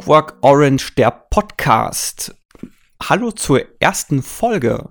[0.00, 2.34] Sockwork Orange, der Podcast.
[3.02, 4.88] Hallo zur ersten Folge.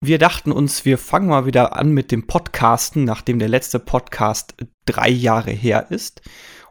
[0.00, 4.54] Wir dachten uns, wir fangen mal wieder an mit dem Podcasten, nachdem der letzte Podcast
[4.86, 6.22] drei Jahre her ist.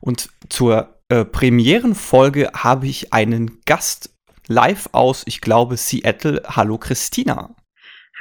[0.02, 4.15] Und zur äh, Premierenfolge habe ich einen Gast
[4.48, 6.42] live aus, ich glaube, Seattle.
[6.48, 7.56] Hallo Christina.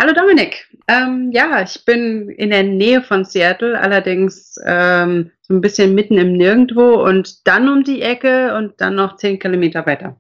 [0.00, 0.68] Hallo Dominik.
[0.86, 6.16] Ähm, ja, ich bin in der Nähe von Seattle, allerdings ähm, so ein bisschen mitten
[6.18, 10.16] im Nirgendwo und dann um die Ecke und dann noch zehn Kilometer weiter.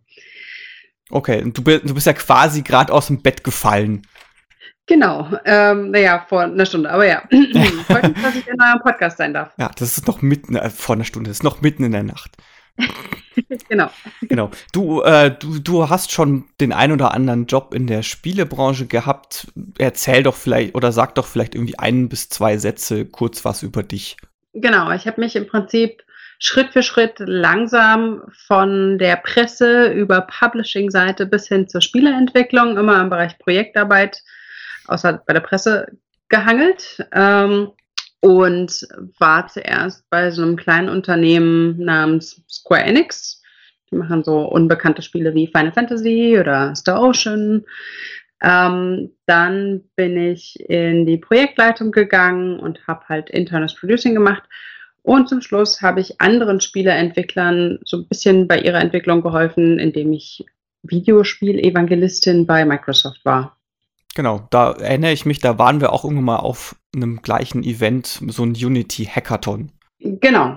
[1.10, 4.04] Okay, du, du bist ja quasi gerade aus dem Bett gefallen.
[4.86, 7.22] Genau, ähm, naja, vor einer Stunde, aber ja.
[7.86, 9.52] Freut mich, dass ich in eurem Podcast sein darf.
[9.58, 12.02] Ja, das ist noch mitten, äh, vor einer Stunde, das ist noch mitten in der
[12.02, 12.36] Nacht.
[13.68, 13.90] genau.
[14.22, 14.50] Genau.
[14.72, 19.48] Du, äh, du, du hast schon den ein oder anderen Job in der Spielebranche gehabt.
[19.78, 23.82] Erzähl doch vielleicht oder sag doch vielleicht irgendwie ein bis zwei Sätze kurz was über
[23.82, 24.16] dich.
[24.54, 26.02] Genau, ich habe mich im Prinzip
[26.40, 33.10] Schritt für Schritt langsam von der Presse über Publishing-Seite bis hin zur Spieleentwicklung, immer im
[33.10, 34.22] Bereich Projektarbeit,
[34.86, 35.88] außer bei der Presse
[36.28, 37.04] gehangelt.
[37.12, 37.72] Ähm,
[38.20, 38.86] und
[39.18, 43.42] war zuerst bei so einem kleinen Unternehmen namens Square Enix.
[43.90, 47.64] Die machen so unbekannte Spiele wie Final Fantasy oder Star Ocean.
[48.42, 54.44] Ähm, dann bin ich in die Projektleitung gegangen und habe halt internes Producing gemacht.
[55.02, 60.12] Und zum Schluss habe ich anderen Spieleentwicklern so ein bisschen bei ihrer Entwicklung geholfen, indem
[60.12, 60.44] ich
[60.82, 63.57] Videospiel-Evangelistin bei Microsoft war.
[64.18, 68.20] Genau, da erinnere ich mich, da waren wir auch irgendwann mal auf einem gleichen Event,
[68.26, 69.70] so ein Unity-Hackathon.
[70.00, 70.56] Genau.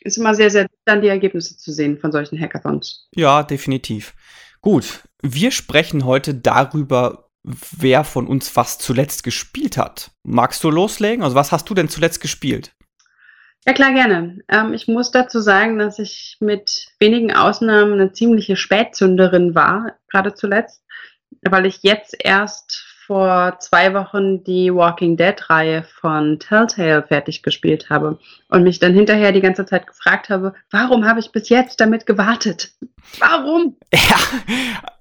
[0.00, 3.08] Ist immer sehr, sehr dann die Ergebnisse zu sehen von solchen Hackathons.
[3.14, 4.14] Ja, definitiv.
[4.62, 10.10] Gut, wir sprechen heute darüber, wer von uns was zuletzt gespielt hat.
[10.24, 11.22] Magst du loslegen?
[11.22, 12.72] Also, was hast du denn zuletzt gespielt?
[13.64, 14.40] Ja, klar, gerne.
[14.48, 20.34] Ähm, ich muss dazu sagen, dass ich mit wenigen Ausnahmen eine ziemliche Spätzünderin war, gerade
[20.34, 20.82] zuletzt,
[21.42, 28.18] weil ich jetzt erst vor zwei Wochen die Walking Dead-Reihe von Telltale fertig gespielt habe
[28.48, 32.04] und mich dann hinterher die ganze Zeit gefragt habe, warum habe ich bis jetzt damit
[32.04, 32.74] gewartet?
[33.18, 33.76] Warum?
[33.94, 34.16] Ja,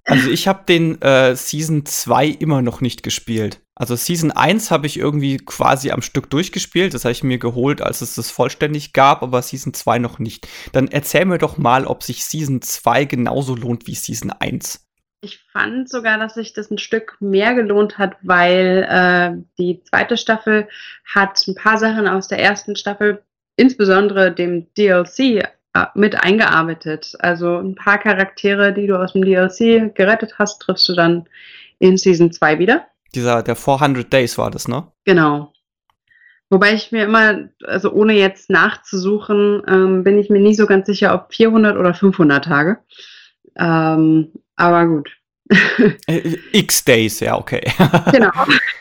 [0.06, 3.60] also ich habe den äh, Season 2 immer noch nicht gespielt.
[3.76, 6.94] Also Season 1 habe ich irgendwie quasi am Stück durchgespielt.
[6.94, 10.48] Das habe ich mir geholt, als es das vollständig gab, aber Season 2 noch nicht.
[10.72, 14.87] Dann erzähl mir doch mal, ob sich Season 2 genauso lohnt wie Season 1.
[15.22, 20.16] Ich fand sogar, dass sich das ein Stück mehr gelohnt hat, weil äh, die zweite
[20.16, 20.68] Staffel
[21.06, 23.24] hat ein paar Sachen aus der ersten Staffel,
[23.56, 25.44] insbesondere dem DLC, äh,
[25.96, 27.16] mit eingearbeitet.
[27.20, 31.28] Also ein paar Charaktere, die du aus dem DLC gerettet hast, triffst du dann
[31.80, 32.86] in Season 2 wieder.
[33.16, 34.92] Dieser, der 400 Days war das, ne?
[35.06, 35.54] Genau.
[36.50, 40.86] Wobei ich mir immer, also ohne jetzt nachzusuchen, ähm, bin ich mir nie so ganz
[40.86, 42.78] sicher, ob 400 oder 500 Tage.
[43.58, 45.12] Ähm, aber gut.
[46.08, 47.62] Äh, X-Days, ja, okay.
[48.12, 48.32] genau.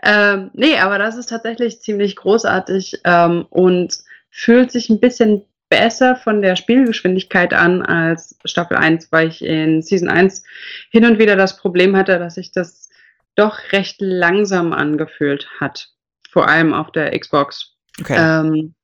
[0.04, 3.98] ähm, nee, aber das ist tatsächlich ziemlich großartig ähm, und
[4.30, 9.82] fühlt sich ein bisschen besser von der Spielgeschwindigkeit an als Staffel 1, weil ich in
[9.82, 10.44] Season 1
[10.92, 12.90] hin und wieder das Problem hatte, dass sich das
[13.36, 15.90] doch recht langsam angefühlt hat.
[16.30, 17.76] Vor allem auf der Xbox.
[18.00, 18.16] Okay.
[18.18, 18.76] Ähm,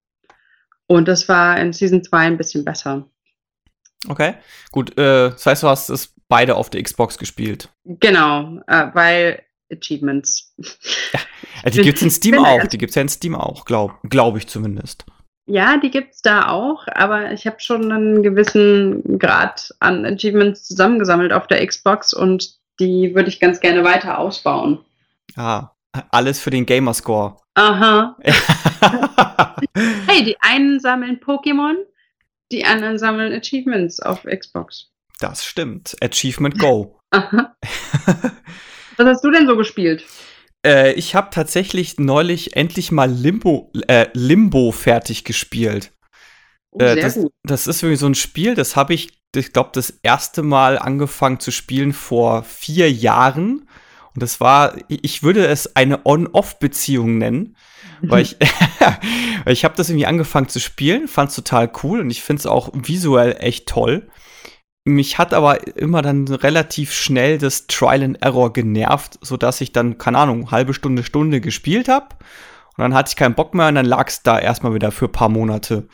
[0.88, 3.08] und das war in Season 2 ein bisschen besser.
[4.08, 4.36] Okay,
[4.72, 4.98] gut.
[4.98, 7.70] Äh, das heißt, du hast es beide auf der Xbox gespielt.
[7.84, 10.54] Genau, äh, weil Achievements.
[11.64, 12.66] Ja, die gibt es in Steam auch.
[12.68, 15.06] Die gibt es ja in Steam auch, glaube glaub ich zumindest.
[15.46, 20.64] Ja, die gibt es da auch, aber ich habe schon einen gewissen Grad an Achievements
[20.66, 24.80] zusammengesammelt auf der Xbox und die würde ich ganz gerne weiter ausbauen.
[25.36, 25.72] Ah,
[26.12, 27.38] alles für den Gamerscore.
[27.56, 28.16] Aha.
[30.08, 31.76] hey, die einen sammeln Pokémon,
[32.52, 34.90] die anderen sammeln Achievements auf Xbox.
[35.20, 35.96] Das stimmt.
[36.02, 37.00] Achievement Go.
[37.12, 37.56] Aha.
[38.98, 40.06] Was hast du denn so gespielt?
[40.66, 45.92] Äh, ich habe tatsächlich neulich endlich mal Limbo, äh, Limbo fertig gespielt.
[46.72, 47.32] Oh, sehr äh, das, gut.
[47.44, 51.40] das ist wirklich so ein Spiel, das habe ich, ich glaube, das erste Mal angefangen
[51.40, 53.68] zu spielen vor vier Jahren.
[54.20, 57.56] Und das war, ich würde es eine On-Off-Beziehung nennen.
[58.02, 58.36] weil ich,
[59.46, 62.42] weil ich habe das irgendwie angefangen zu spielen, fand es total cool und ich finde
[62.42, 64.10] es auch visuell echt toll.
[64.84, 69.98] Mich hat aber immer dann relativ schnell das Trial and Error genervt, sodass ich dann,
[69.98, 72.18] keine Ahnung, halbe Stunde, Stunde gespielt habe.
[72.76, 75.06] Und dann hatte ich keinen Bock mehr und dann lag es da erstmal wieder für
[75.06, 75.88] ein paar Monate.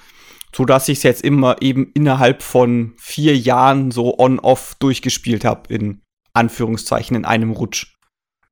[0.51, 6.01] Sodass ich es jetzt immer eben innerhalb von vier Jahren so on-off durchgespielt habe, in
[6.33, 7.95] Anführungszeichen, in einem Rutsch.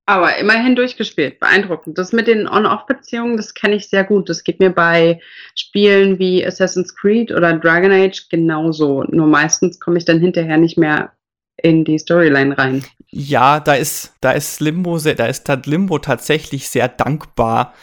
[0.06, 1.40] Aber immerhin durchgespielt.
[1.40, 1.98] Beeindruckend.
[1.98, 4.28] Das mit den On-Off-Beziehungen, das kenne ich sehr gut.
[4.28, 5.22] Das geht mir bei
[5.56, 9.04] Spielen wie Assassin's Creed oder Dragon Age genauso.
[9.04, 11.14] Nur meistens komme ich dann hinterher nicht mehr
[11.56, 12.84] in die Storyline rein.
[13.12, 17.74] Ja, da ist, da ist Limbo, sehr, da ist Limbo tatsächlich sehr dankbar,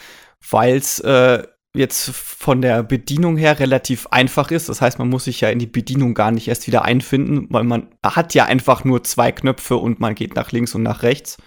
[0.51, 1.45] weil es äh,
[1.75, 4.69] jetzt von der Bedienung her relativ einfach ist.
[4.69, 7.65] Das heißt, man muss sich ja in die Bedienung gar nicht erst wieder einfinden, weil
[7.65, 11.39] man hat ja einfach nur zwei Knöpfe und man geht nach links und nach rechts.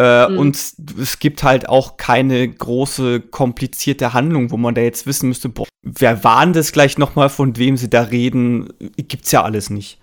[0.00, 0.38] Äh, mhm.
[0.38, 5.48] Und es gibt halt auch keine große, komplizierte Handlung, wo man da jetzt wissen müsste,
[5.48, 8.72] boah, wer waren das gleich nochmal, von wem sie da reden?
[8.96, 10.00] Gibt's ja alles nicht.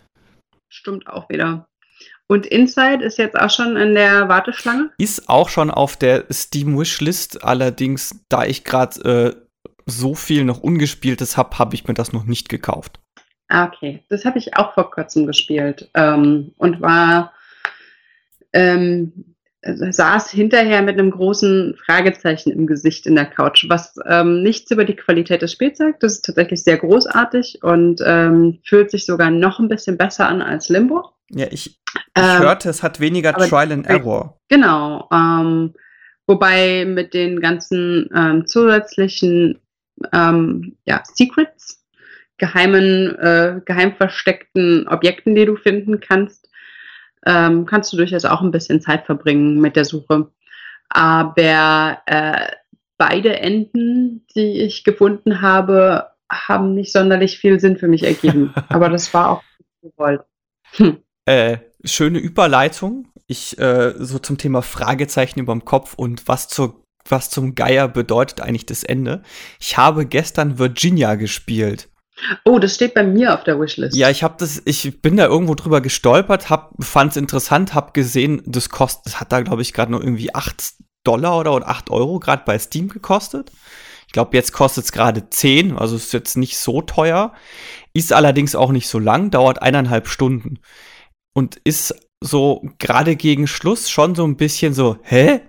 [0.69, 1.67] Stimmt auch wieder.
[2.27, 4.91] Und Inside ist jetzt auch schon in der Warteschlange?
[4.99, 7.43] Ist auch schon auf der Steam Wishlist.
[7.43, 12.25] Allerdings, da ich gerade äh, so viel noch ungespieltes habe, habe ich mir das noch
[12.25, 12.99] nicht gekauft.
[13.47, 14.03] Ah, okay.
[14.09, 17.33] Das habe ich auch vor kurzem gespielt ähm, und war
[18.53, 19.28] ähm,
[19.61, 24.85] saß hinterher mit einem großen Fragezeichen im Gesicht in der Couch, was ähm, nichts über
[24.85, 26.01] die Qualität des Spiels sagt.
[26.03, 30.41] Das ist tatsächlich sehr großartig und ähm, fühlt sich sogar noch ein bisschen besser an
[30.41, 31.09] als Limbo.
[31.29, 31.79] Ja, ich, ich
[32.15, 34.39] ähm, hörte, es hat weniger Trial and Error.
[34.47, 35.09] Genau.
[35.11, 35.73] Ähm,
[36.25, 39.59] wobei mit den ganzen ähm, zusätzlichen
[40.13, 41.85] ähm, ja, Secrets,
[42.37, 46.38] geheimen, äh, geheim versteckten Objekten, die du finden kannst,
[47.25, 50.31] ähm, kannst du durchaus auch ein bisschen Zeit verbringen mit der Suche.
[50.89, 52.47] Aber äh,
[52.97, 58.53] beide Enden, die ich gefunden habe, haben nicht sonderlich viel Sinn für mich ergeben.
[58.69, 59.43] Aber das war auch
[59.81, 60.21] gewollt.
[60.73, 60.97] Hm.
[61.25, 63.07] Äh, schöne Überleitung.
[63.27, 68.41] Ich äh, so zum Thema Fragezeichen überm Kopf und was zur was zum Geier bedeutet
[68.41, 69.23] eigentlich das Ende.
[69.59, 71.88] Ich habe gestern Virginia gespielt.
[72.45, 73.95] Oh, das steht bei mir auf der Wishlist.
[73.95, 77.93] Ja, ich habe das, ich bin da irgendwo drüber gestolpert, hab, fand es interessant, hab
[77.93, 80.73] gesehen, das kostet, das hat da glaube ich gerade nur irgendwie 8
[81.03, 83.51] Dollar oder 8 Euro gerade bei Steam gekostet.
[84.07, 87.33] Ich glaube, jetzt kostet es gerade 10, also ist jetzt nicht so teuer.
[87.93, 90.59] Ist allerdings auch nicht so lang, dauert eineinhalb Stunden
[91.33, 95.41] und ist so gerade gegen Schluss schon so ein bisschen so, hä?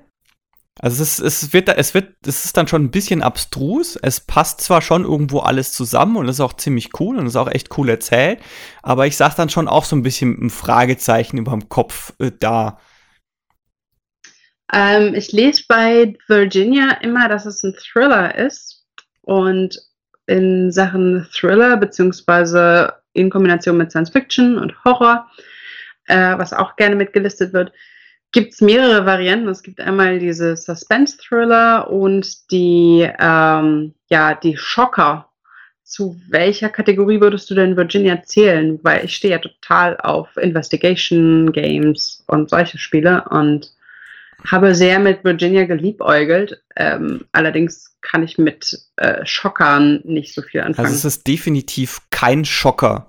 [0.83, 3.97] Also es, ist, es wird, es wird, es ist dann schon ein bisschen abstrus.
[3.97, 7.51] Es passt zwar schon irgendwo alles zusammen und ist auch ziemlich cool und ist auch
[7.51, 8.41] echt cool erzählt,
[8.83, 12.33] aber ich sag dann schon auch so ein bisschen einem Fragezeichen über dem Kopf äh,
[12.39, 12.79] da.
[14.73, 18.87] Ähm, ich lese bei Virginia immer, dass es ein Thriller ist
[19.23, 19.79] und
[20.27, 25.29] in Sachen Thriller beziehungsweise in Kombination mit Science Fiction und Horror
[26.11, 27.73] äh, was auch gerne mitgelistet wird,
[28.33, 29.49] gibt es mehrere Varianten.
[29.49, 35.27] Es gibt einmal diese Suspense-Thriller und die, ähm, ja, die Schocker.
[35.83, 38.79] Zu welcher Kategorie würdest du denn Virginia zählen?
[38.83, 43.73] Weil ich stehe ja total auf Investigation Games und solche Spiele und
[44.49, 46.63] habe sehr mit Virginia geliebäugelt.
[46.77, 50.87] Ähm, allerdings kann ich mit äh, Schockern nicht so viel anfangen.
[50.87, 53.09] Also es ist definitiv kein Schocker.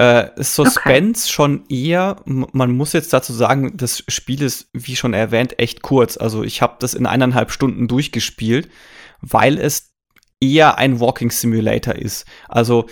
[0.00, 1.30] Äh, Suspense okay.
[1.30, 6.16] schon eher, man muss jetzt dazu sagen, das Spiel ist, wie schon erwähnt, echt kurz.
[6.16, 8.70] Also ich habe das in eineinhalb Stunden durchgespielt,
[9.20, 9.92] weil es
[10.40, 12.24] eher ein Walking Simulator ist.
[12.48, 12.86] Also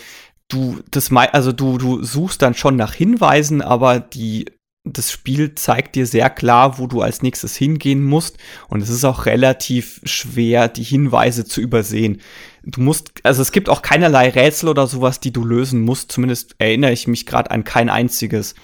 [0.49, 4.44] du, das, also du, du suchst dann schon nach Hinweisen, aber die
[4.85, 8.38] das Spiel zeigt dir sehr klar, wo du als nächstes hingehen musst.
[8.68, 12.21] Und es ist auch relativ schwer, die Hinweise zu übersehen.
[12.70, 16.12] Du musst, also es gibt auch keinerlei Rätsel oder sowas, die du lösen musst.
[16.12, 18.54] Zumindest erinnere ich mich gerade an kein einziges.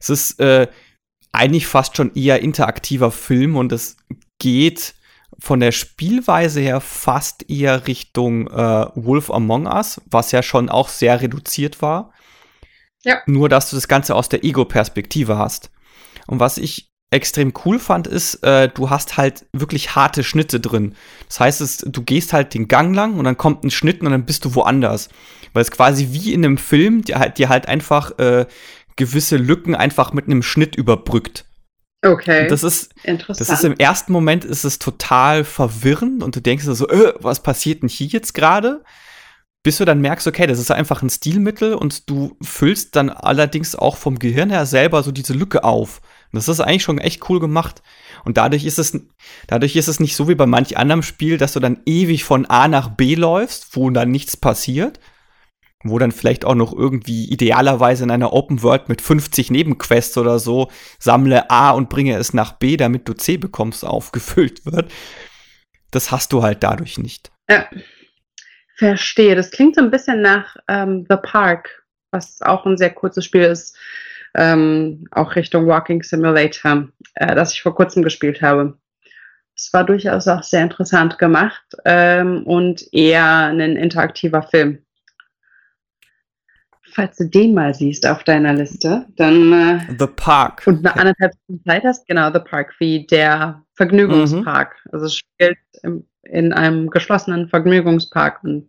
[0.00, 0.68] Es ist äh,
[1.30, 3.98] eigentlich fast schon eher interaktiver Film und es
[4.38, 4.94] geht
[5.38, 10.88] von der Spielweise her fast eher Richtung äh, Wolf Among Us, was ja schon auch
[10.88, 12.12] sehr reduziert war.
[13.02, 13.20] Ja.
[13.26, 15.70] Nur, dass du das Ganze aus der Ego-Perspektive hast.
[16.26, 20.94] Und was ich extrem cool fand, ist, äh, du hast halt wirklich harte Schnitte drin.
[21.28, 24.10] Das heißt, es, du gehst halt den Gang lang und dann kommt ein Schnitt und
[24.10, 25.08] dann bist du woanders.
[25.52, 28.46] Weil es quasi wie in einem Film dir halt, dir halt einfach äh,
[28.96, 31.44] gewisse Lücken einfach mit einem Schnitt überbrückt.
[32.04, 32.42] Okay.
[32.42, 33.40] Und das ist, Interessant.
[33.40, 37.42] das ist im ersten Moment ist es total verwirrend und du denkst so, äh, was
[37.42, 38.82] passiert denn hier jetzt gerade?
[39.64, 43.74] bis du dann merkst, okay, das ist einfach ein Stilmittel und du füllst dann allerdings
[43.74, 46.02] auch vom Gehirn her selber so diese Lücke auf.
[46.34, 47.82] Das ist eigentlich schon echt cool gemacht.
[48.24, 48.98] Und dadurch ist es,
[49.46, 52.46] dadurch ist es nicht so wie bei manch anderem Spiel, dass du dann ewig von
[52.46, 55.00] A nach B läufst, wo dann nichts passiert.
[55.86, 60.38] Wo dann vielleicht auch noch irgendwie idealerweise in einer Open World mit 50 Nebenquests oder
[60.38, 64.90] so sammle A und bringe es nach B, damit du C bekommst, aufgefüllt wird.
[65.90, 67.30] Das hast du halt dadurch nicht.
[67.48, 67.68] Ja.
[68.76, 69.36] Verstehe.
[69.36, 73.42] Das klingt so ein bisschen nach ähm, The Park, was auch ein sehr kurzes Spiel
[73.42, 73.76] ist.
[74.34, 78.78] Ähm, auch Richtung Walking Simulator, äh, das ich vor kurzem gespielt habe.
[79.56, 84.80] Es war durchaus auch sehr interessant gemacht ähm, und eher ein interaktiver Film.
[86.92, 90.62] Falls du den mal siehst auf deiner Liste, dann äh, The Park.
[90.66, 94.76] und eine anderthalb Stunden Zeit hast, genau, The Park, wie der Vergnügungspark.
[94.84, 94.90] Mhm.
[94.92, 98.68] Also es spielt im, in einem geschlossenen Vergnügungspark und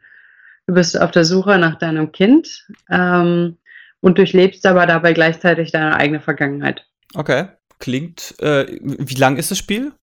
[0.68, 3.58] du bist auf der Suche nach deinem Kind ähm,
[4.02, 6.86] und durchlebst aber dabei gleichzeitig deine eigene Vergangenheit.
[7.14, 7.48] Okay.
[7.80, 9.94] Klingt, äh, wie lang ist das Spiel?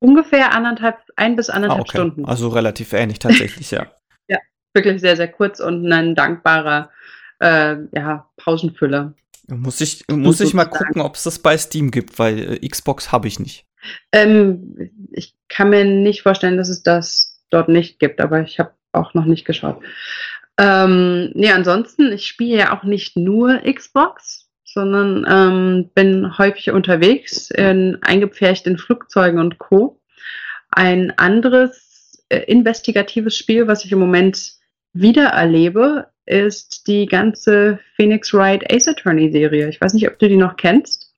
[0.00, 1.98] Ungefähr anderthalb, ein bis anderthalb ah, okay.
[1.98, 2.24] Stunden.
[2.24, 3.86] Also relativ ähnlich tatsächlich, ja.
[4.28, 4.38] ja,
[4.74, 6.90] wirklich sehr, sehr kurz und ein dankbarer
[7.38, 9.14] äh, ja, Pausenfüller.
[9.48, 13.12] Muss ich, muss ich mal gucken, ob es das bei Steam gibt, weil äh, Xbox
[13.12, 13.66] habe ich nicht.
[14.12, 18.72] Ähm, ich kann mir nicht vorstellen, dass es das dort nicht gibt, aber ich habe
[18.92, 19.82] auch noch nicht geschaut.
[20.60, 27.50] Ähm, nee, ansonsten, ich spiele ja auch nicht nur Xbox, sondern ähm, bin häufig unterwegs,
[27.50, 30.02] in, eingepfercht in Flugzeugen und Co.
[30.70, 34.52] Ein anderes äh, investigatives Spiel, was ich im Moment
[34.92, 39.70] wieder erlebe, ist die ganze Phoenix Wright Ace Attorney Serie.
[39.70, 41.14] Ich weiß nicht, ob du die noch kennst.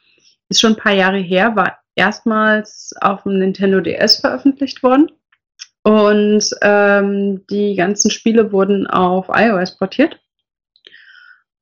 [0.51, 5.11] Ist schon ein paar Jahre her, war erstmals auf dem Nintendo DS veröffentlicht worden.
[5.85, 10.21] Und ähm, die ganzen Spiele wurden auf iOS portiert.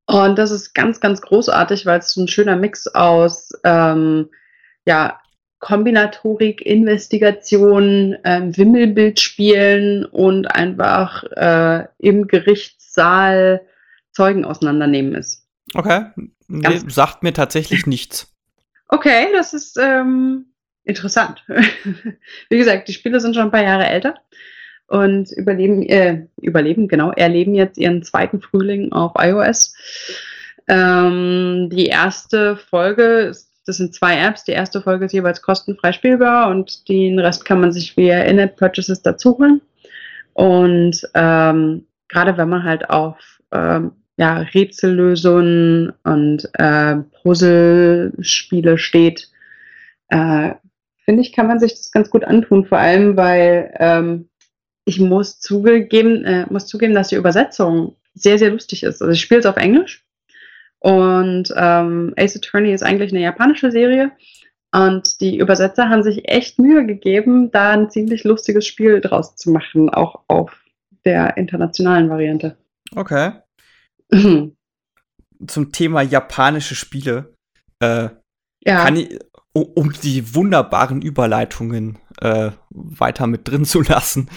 [0.07, 4.29] Und das ist ganz, ganz großartig, weil es so ein schöner Mix aus ähm,
[4.85, 5.21] ja,
[5.61, 13.67] Kombinatorik, Investigation, ähm, Wimmelbildspielen und einfach äh, im Gerichtssaal
[14.13, 15.47] Zeugen auseinandernehmen ist.
[15.75, 16.07] Okay,
[16.49, 18.35] nee, sagt mir tatsächlich nichts.
[18.89, 20.47] Okay, das ist ähm,
[20.85, 21.45] interessant.
[22.49, 24.15] Wie gesagt, die Spiele sind schon ein paar Jahre älter
[24.87, 29.75] und überleben, äh, überleben, genau, erleben jetzt ihren zweiten Frühling auf iOS.
[30.69, 33.33] Ähm, die erste Folge,
[33.67, 37.61] das sind zwei Apps, die erste Folge ist jeweils kostenfrei spielbar und den Rest kann
[37.61, 39.61] man sich via In-App-Purchases dazu holen.
[40.33, 49.29] Und ähm, gerade wenn man halt auf ähm, ja, Rätsellösungen und äh, Puzzlespiele steht,
[50.09, 50.53] äh,
[51.11, 54.29] finde ich, kann man sich das ganz gut antun, vor allem weil ähm,
[54.85, 59.03] ich muss zugeben, äh, muss zugeben, dass die Übersetzung sehr, sehr lustig ist.
[59.03, 60.07] Also ich spiele es auf Englisch
[60.79, 64.13] und ähm, Ace Attorney ist eigentlich eine japanische Serie
[64.71, 69.51] und die Übersetzer haben sich echt Mühe gegeben, da ein ziemlich lustiges Spiel draus zu
[69.51, 70.63] machen, auch auf
[71.05, 72.57] der internationalen Variante.
[72.95, 73.33] Okay.
[75.45, 77.35] Zum Thema japanische Spiele.
[77.81, 78.11] Äh,
[78.65, 78.85] ja.
[78.85, 79.19] Kann ich,
[79.53, 84.29] um die wunderbaren Überleitungen äh, weiter mit drin zu lassen.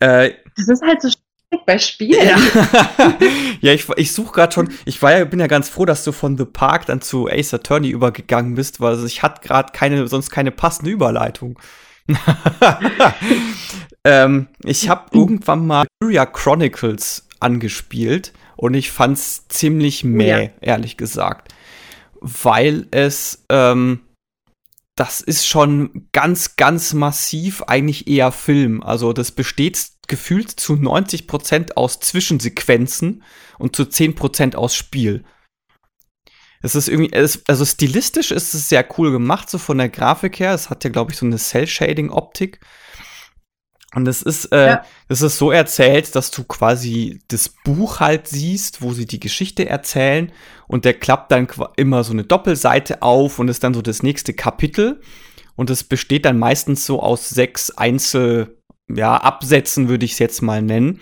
[0.00, 2.28] Äh, das ist halt so schwierig bei Spielen.
[2.28, 2.38] Ja,
[3.60, 6.12] ja ich, ich suche gerade schon, ich war ja, bin ja ganz froh, dass du
[6.12, 10.30] von The Park dann zu Ace Attorney übergegangen bist, weil ich hatte gerade keine, sonst
[10.30, 11.58] keine passende Überleitung.
[14.04, 20.50] ähm, ich habe irgendwann mal Syria Chronicles angespielt und ich fand's ziemlich mäh, ja.
[20.60, 21.52] ehrlich gesagt.
[22.20, 24.00] Weil es, ähm,
[25.00, 28.82] das ist schon ganz, ganz massiv eigentlich eher Film.
[28.82, 33.22] Also das besteht gefühlt zu 90 Prozent aus Zwischensequenzen
[33.58, 35.24] und zu 10 Prozent aus Spiel.
[36.60, 40.52] Es ist irgendwie, also stilistisch ist es sehr cool gemacht, so von der Grafik her.
[40.52, 42.60] Es hat ja, glaube ich, so eine Cell-Shading-Optik.
[43.94, 44.84] Und es ist, äh, ja.
[45.08, 49.68] es ist so erzählt, dass du quasi das Buch halt siehst, wo sie die Geschichte
[49.68, 50.30] erzählen
[50.68, 54.32] und der klappt dann immer so eine Doppelseite auf und ist dann so das nächste
[54.32, 55.00] Kapitel
[55.56, 60.40] und es besteht dann meistens so aus sechs Einzel, ja, Absätzen würde ich es jetzt
[60.40, 61.00] mal nennen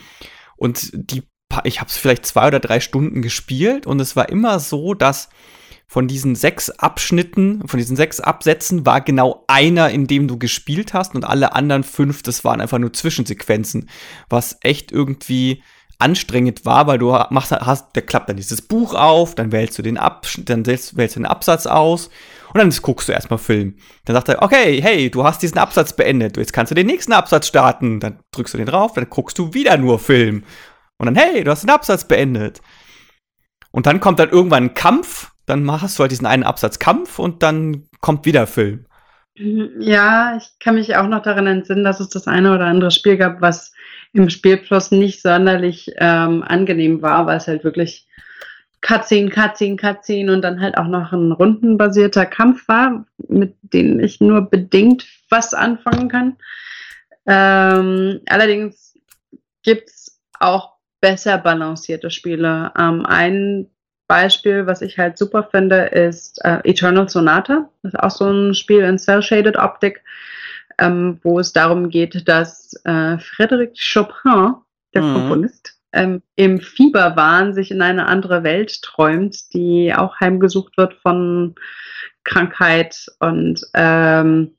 [0.57, 1.25] und die,
[1.64, 5.28] ich habe es vielleicht zwei oder drei Stunden gespielt und es war immer so, dass
[5.88, 10.92] von diesen sechs Abschnitten, von diesen sechs Absätzen war genau einer, in dem du gespielt
[10.92, 13.88] hast und alle anderen fünf, das waren einfach nur Zwischensequenzen,
[14.28, 15.62] was echt irgendwie
[15.99, 19.83] anstrengend war, weil du machst, hast, der klappt dann dieses Buch auf, dann wählst du
[19.83, 22.11] den Abschnitt, dann wählst, wählst du den Absatz aus
[22.52, 23.76] und dann guckst du erstmal Film.
[24.04, 27.12] Dann sagt er, okay, hey, du hast diesen Absatz beendet, jetzt kannst du den nächsten
[27.12, 27.99] Absatz starten.
[27.99, 30.45] Dann drückst du den drauf, dann guckst du wieder nur Film.
[30.99, 32.61] Und dann, hey, du hast den Absatz beendet.
[33.71, 37.18] Und dann kommt dann irgendwann ein Kampf dann hast du halt diesen einen Absatz Kampf
[37.18, 38.86] und dann kommt wieder Film.
[39.34, 43.16] Ja, ich kann mich auch noch daran entsinnen, dass es das eine oder andere Spiel
[43.16, 43.72] gab, was
[44.12, 48.08] im Spielplus nicht sonderlich ähm, angenehm war, weil es halt wirklich
[48.80, 54.20] Cutscene, Cutscene, Cutscene und dann halt auch noch ein rundenbasierter Kampf war, mit dem ich
[54.20, 56.36] nur bedingt was anfangen kann.
[57.26, 58.94] Ähm, allerdings
[59.62, 62.72] gibt es auch besser balancierte Spiele.
[62.78, 63.68] Ähm, ein
[64.08, 67.68] Beispiel, was ich halt super finde, ist äh, Eternal Sonata.
[67.82, 70.02] Das ist auch so ein Spiel in Cell-Shaded Optik,
[70.78, 74.54] ähm, wo es darum geht, dass äh, Frédéric Chopin,
[74.94, 75.14] der mhm.
[75.14, 81.54] Komponist, ähm, im Fieberwahn sich in eine andere Welt träumt, die auch heimgesucht wird von
[82.24, 84.54] Krankheit und ähm,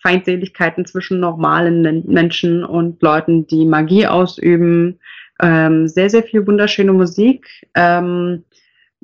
[0.00, 5.00] Feindseligkeiten zwischen normalen Menschen und Leuten, die Magie ausüben.
[5.40, 7.46] Ähm, sehr, sehr viel wunderschöne Musik.
[7.74, 8.44] Ähm,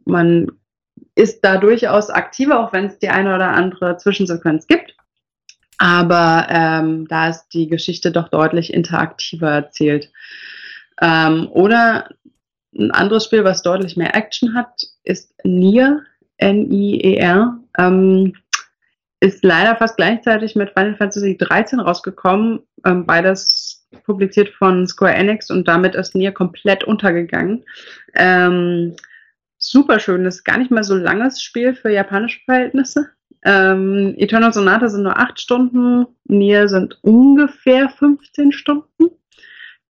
[0.05, 0.51] man
[1.15, 4.95] ist da durchaus aktiver, auch wenn es die eine oder andere Zwischensequenz gibt.
[5.79, 10.11] Aber ähm, da ist die Geschichte doch deutlich interaktiver erzählt.
[11.01, 12.09] Ähm, oder
[12.77, 16.03] ein anderes Spiel, was deutlich mehr Action hat, ist Nier,
[16.39, 17.59] N-I-E-R.
[17.79, 18.35] Ähm,
[19.21, 22.61] ist leider fast gleichzeitig mit Final Fantasy 13 rausgekommen.
[22.85, 27.65] Ähm, beides publiziert von Square Enix und damit ist Nier komplett untergegangen.
[28.15, 28.95] Ähm,
[29.59, 33.11] super schönes, gar nicht mal so langes Spiel für japanische Verhältnisse.
[33.45, 39.11] Ähm, Eternal Sonata sind nur acht Stunden, Nier sind ungefähr 15 Stunden.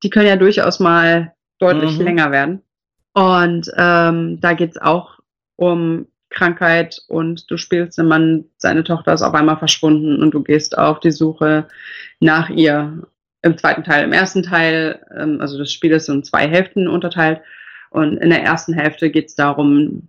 [0.02, 2.04] Die können ja durchaus mal deutlich mhm.
[2.04, 2.62] länger werden.
[3.14, 5.18] Und ähm, da geht es auch
[5.56, 10.42] um Krankheit und du spielst einen Mann, seine Tochter ist auf einmal verschwunden und du
[10.42, 11.68] gehst auf die Suche
[12.20, 13.02] nach ihr.
[13.42, 17.40] Im zweiten Teil, im ersten Teil, ähm, also das Spiel ist in zwei Hälften unterteilt
[17.90, 20.02] und in der ersten Hälfte geht es darum,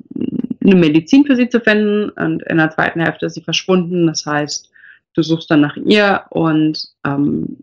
[0.62, 4.08] eine Medizin für sie zu finden und in der zweiten Hälfte ist sie verschwunden.
[4.08, 4.70] Das heißt,
[5.14, 7.58] du suchst dann nach ihr und ähm,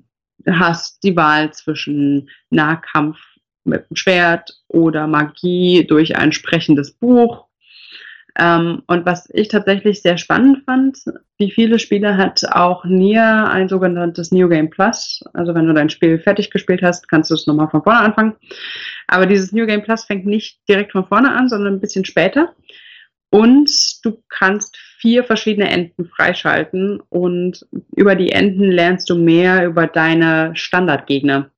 [0.49, 3.19] hast die Wahl zwischen Nahkampf
[3.65, 7.46] mit dem Schwert oder Magie durch ein sprechendes Buch
[8.39, 10.99] ähm, und was ich tatsächlich sehr spannend fand,
[11.39, 15.25] wie viele Spiele hat auch Nier ein sogenanntes New Game Plus.
[15.33, 18.35] Also wenn du dein Spiel fertig gespielt hast, kannst du es nochmal von vorne anfangen.
[19.07, 22.55] Aber dieses New Game Plus fängt nicht direkt von vorne an, sondern ein bisschen später.
[23.31, 23.71] Und
[24.05, 30.53] du kannst vier verschiedene Enden freischalten und über die Enden lernst du mehr über deine
[30.55, 31.51] Standardgegner.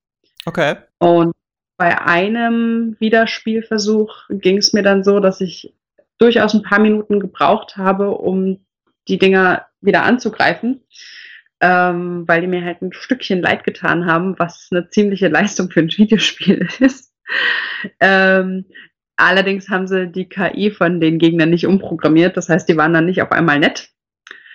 [0.47, 0.77] Okay.
[0.99, 1.35] Und
[1.77, 5.73] bei einem Wiederspielversuch ging es mir dann so, dass ich
[6.19, 8.65] durchaus ein paar Minuten gebraucht habe, um
[9.09, 10.83] die Dinger wieder anzugreifen,
[11.61, 15.81] ähm, weil die mir halt ein Stückchen leid getan haben, was eine ziemliche Leistung für
[15.81, 17.15] ein Videospiel ist.
[18.01, 18.67] Ähm,
[19.17, 23.07] allerdings haben sie die KI von den Gegnern nicht umprogrammiert, das heißt, die waren dann
[23.07, 23.91] nicht auf einmal nett.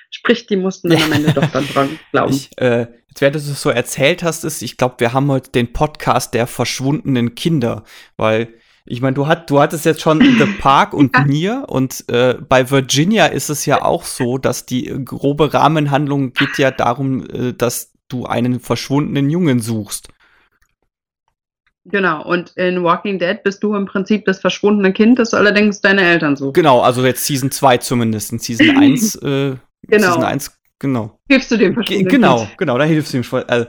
[0.10, 2.34] Sprich, die mussten dann am Ende doch dann dran glauben.
[2.34, 5.50] Ich, äh, jetzt, während du es so erzählt hast, ist, ich glaube, wir haben heute
[5.50, 7.84] den Podcast der verschwundenen Kinder,
[8.16, 8.54] weil
[8.86, 11.24] ich meine, du, hat, du hattest jetzt schon The Park und ja.
[11.26, 16.58] Nier und äh, bei Virginia ist es ja auch so, dass die grobe Rahmenhandlung geht
[16.58, 20.10] ja darum, äh, dass du einen verschwundenen Jungen suchst.
[21.86, 26.02] Genau, und in Walking Dead bist du im Prinzip das verschwundene Kind, das allerdings deine
[26.02, 26.54] Eltern sucht.
[26.54, 28.32] Genau, also jetzt Season 2 zumindest.
[28.32, 30.08] In Season 1, äh, genau.
[30.08, 31.20] Season 1, genau.
[31.28, 32.58] Hilfst du dem verschwundenen Genau, kind.
[32.58, 33.44] genau, da hilfst du dem.
[33.48, 33.68] Also,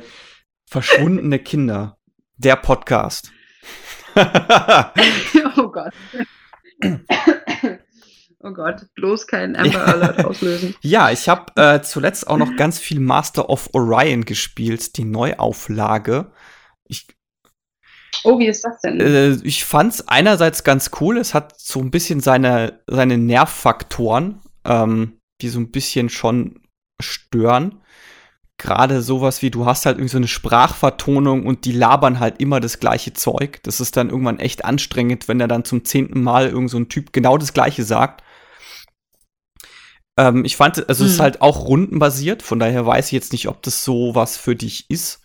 [0.67, 1.97] verschwundene Kinder.
[2.37, 3.33] Der Podcast.
[5.57, 5.93] oh Gott.
[8.41, 10.75] Oh Gott, bloß keinen Amber Alert auslösen.
[10.83, 16.31] ja, ich habe äh, zuletzt auch noch ganz viel Master of Orion gespielt, die Neuauflage.
[16.87, 17.07] Ich,
[18.23, 19.01] oh, wie ist das denn?
[19.01, 21.17] Äh, ich fand's einerseits ganz cool.
[21.17, 26.61] Es hat so ein bisschen seine, seine Nervfaktoren, ähm, die so ein bisschen schon
[27.01, 27.81] stören
[28.59, 32.61] gerade sowas wie, du hast halt irgendwie so eine Sprachvertonung und die labern halt immer
[32.61, 33.61] das gleiche Zeug.
[33.65, 36.89] Das ist dann irgendwann echt anstrengend, wenn er dann zum zehnten Mal irgend so ein
[36.89, 38.23] Typ genau das gleiche sagt.
[40.17, 41.07] Ähm, ich fand, also hm.
[41.07, 41.23] es ist hm.
[41.23, 44.89] halt auch rundenbasiert, von daher weiß ich jetzt nicht, ob das so was für dich
[44.89, 45.21] ist.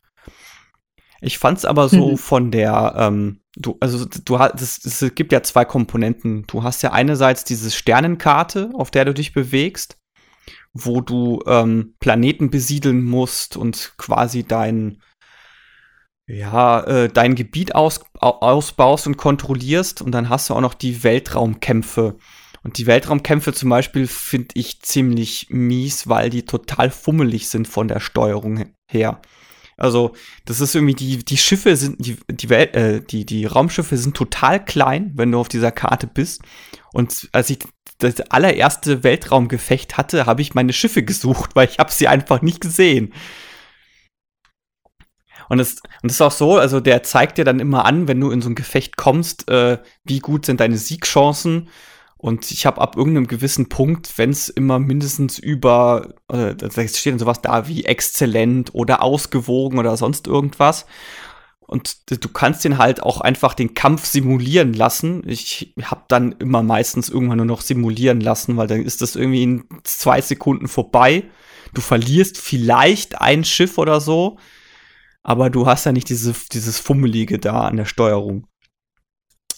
[1.22, 2.18] Ich fand es aber so mhm.
[2.18, 6.46] von der, ähm, du, also du hast, es gibt ja zwei Komponenten.
[6.48, 9.98] Du hast ja einerseits diese Sternenkarte, auf der du dich bewegst
[10.73, 15.01] wo du ähm, Planeten besiedeln musst und quasi dein
[16.29, 21.03] ja, äh, dein Gebiet aus, ausbaust und kontrollierst und dann hast du auch noch die
[21.03, 22.17] Weltraumkämpfe.
[22.63, 27.88] Und die Weltraumkämpfe zum Beispiel finde ich ziemlich mies, weil die total fummelig sind von
[27.88, 29.21] der Steuerung her.
[29.80, 30.13] Also,
[30.46, 34.15] das ist irgendwie, die, die Schiffe sind, die, die, Welt, äh, die, die Raumschiffe sind
[34.15, 36.42] total klein, wenn du auf dieser Karte bist.
[36.94, 37.60] Und als ich
[38.00, 42.62] das allererste Weltraumgefecht hatte, habe ich meine Schiffe gesucht, weil ich habe sie einfach nicht
[42.62, 43.13] gesehen.
[45.50, 48.30] Und es und ist auch so, also der zeigt dir dann immer an, wenn du
[48.30, 51.70] in so ein Gefecht kommst, äh, wie gut sind deine Siegchancen.
[52.21, 57.13] Und ich habe ab irgendeinem gewissen Punkt, wenn es immer mindestens über, äh, da steht
[57.13, 60.86] dann sowas da wie exzellent oder ausgewogen oder sonst irgendwas.
[61.62, 65.21] und du kannst den halt auch einfach den Kampf simulieren lassen.
[65.27, 69.43] Ich habe dann immer meistens irgendwann nur noch simulieren lassen, weil dann ist das irgendwie
[69.43, 71.25] in zwei Sekunden vorbei.
[71.75, 74.39] Du verlierst vielleicht ein Schiff oder so,
[75.23, 78.47] aber du hast ja nicht diese, dieses Fummelige da an der Steuerung.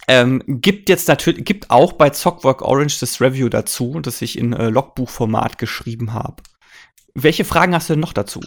[0.08, 4.54] Ähm, gibt jetzt natürlich, gibt auch bei Zockwork Orange das Review dazu, das ich in
[4.54, 6.44] äh, Logbuchformat geschrieben habe.
[7.14, 8.42] Welche Fragen hast du denn noch dazu?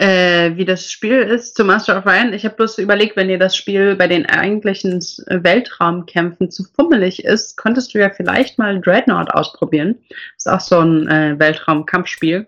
[0.00, 2.32] äh, wie das Spiel ist zu Master of Ryan.
[2.32, 7.58] Ich habe bloß überlegt, wenn dir das Spiel bei den eigentlichen Weltraumkämpfen zu fummelig ist,
[7.58, 9.98] könntest du ja vielleicht mal Dreadnought ausprobieren.
[10.38, 12.46] Ist auch so ein äh, Weltraumkampfspiel.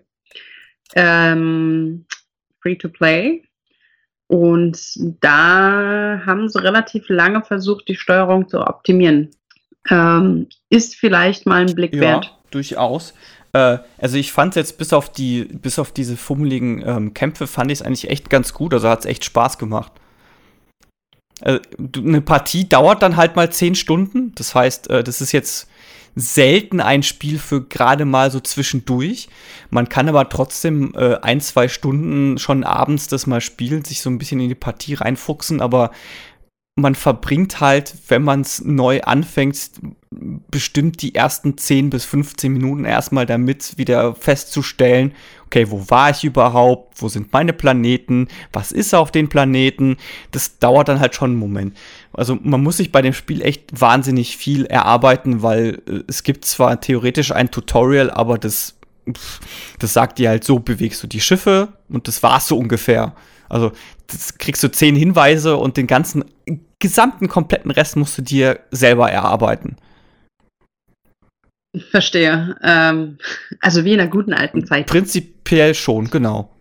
[0.95, 2.05] Ähm,
[2.59, 3.43] free to play.
[4.27, 4.79] Und
[5.21, 9.31] da haben sie relativ lange versucht, die Steuerung zu optimieren.
[9.89, 12.37] Ähm, ist vielleicht mal ein Blick ja, wert.
[12.51, 13.13] Durchaus.
[13.51, 17.71] Äh, also ich fand jetzt bis auf die, bis auf diese fummeligen ähm, Kämpfe fand
[17.71, 18.73] ich es eigentlich echt ganz gut.
[18.73, 19.91] Also hat es echt Spaß gemacht.
[21.41, 21.59] Äh,
[21.97, 24.33] eine Partie dauert dann halt mal zehn Stunden.
[24.35, 25.67] Das heißt, äh, das ist jetzt
[26.15, 29.29] selten ein Spiel für gerade mal so zwischendurch.
[29.69, 34.09] Man kann aber trotzdem äh, ein, zwei Stunden schon abends das mal spielen, sich so
[34.09, 35.91] ein bisschen in die Partie reinfuchsen, aber
[36.75, 39.71] man verbringt halt, wenn man es neu anfängt,
[40.49, 45.13] bestimmt die ersten 10 bis 15 Minuten erstmal damit, wieder festzustellen,
[45.45, 49.97] okay, wo war ich überhaupt, wo sind meine Planeten, was ist auf den Planeten,
[50.31, 51.77] das dauert dann halt schon einen Moment.
[52.11, 56.45] Also man muss sich bei dem Spiel echt wahnsinnig viel erarbeiten, weil äh, es gibt
[56.45, 58.75] zwar theoretisch ein Tutorial, aber das,
[59.79, 63.13] das sagt dir halt so, bewegst du die Schiffe und das war's so ungefähr.
[63.49, 63.71] Also
[64.07, 66.25] das kriegst du zehn Hinweise und den ganzen
[66.79, 69.77] gesamten kompletten Rest musst du dir selber erarbeiten.
[71.89, 72.55] Verstehe.
[72.61, 73.17] Ähm,
[73.59, 74.87] also wie in einer guten alten Zeit.
[74.87, 76.55] Prinzipiell schon, genau.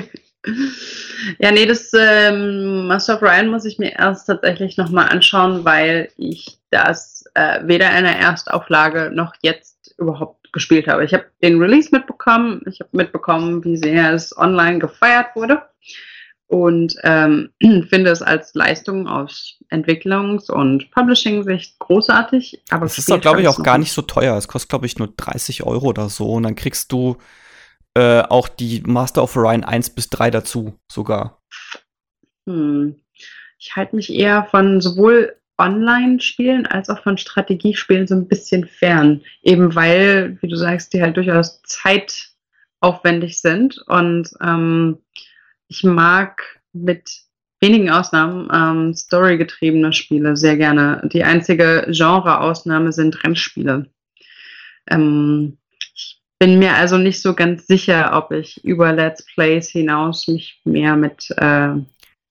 [1.39, 6.09] ja, nee, das ähm, Master of Ryan muss ich mir erst tatsächlich nochmal anschauen, weil
[6.17, 11.05] ich das äh, weder in der Erstauflage noch jetzt überhaupt gespielt habe.
[11.05, 15.61] Ich habe den Release mitbekommen, ich habe mitbekommen, wie sehr es online gefeiert wurde
[16.49, 17.51] und ähm,
[17.89, 22.63] finde es als Leistung aus Entwicklungs- und Publishing-Sicht großartig.
[22.71, 24.35] Aber es ist doch, glaube ich, auch gar nicht so teuer.
[24.35, 26.33] Es kostet, glaube ich, nur 30 Euro oder so.
[26.33, 27.17] Und dann kriegst du
[27.93, 31.39] äh, auch die Master of Orion 1 bis 3 dazu sogar.
[32.47, 32.95] Hm.
[33.59, 39.21] Ich halte mich eher von sowohl Online-Spielen als auch von Strategiespielen so ein bisschen fern.
[39.43, 43.83] Eben weil, wie du sagst, die halt durchaus zeitaufwendig sind.
[43.85, 44.97] Und ähm,
[45.69, 47.09] ich mag mit
[47.61, 51.01] wenigen Ausnahmen ähm, storygetriebene Spiele sehr gerne.
[51.11, 53.87] Die einzige Genre-Ausnahme sind Rennspiele.
[54.89, 55.57] Ähm,
[55.93, 60.61] ich bin mir also nicht so ganz sicher, ob ich über Let's Plays hinaus mich
[60.63, 61.75] mehr mit äh,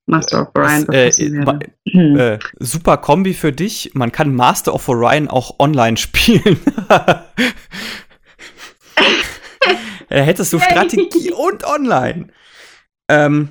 [0.06, 1.66] Master of Orion befassen äh, werde.
[1.84, 3.90] Äh, super Kombi für dich.
[3.94, 6.58] Man kann Master of Orion auch online spielen.
[6.88, 7.28] da
[10.08, 12.28] hättest du Strategie und online.
[13.08, 13.50] Ähm,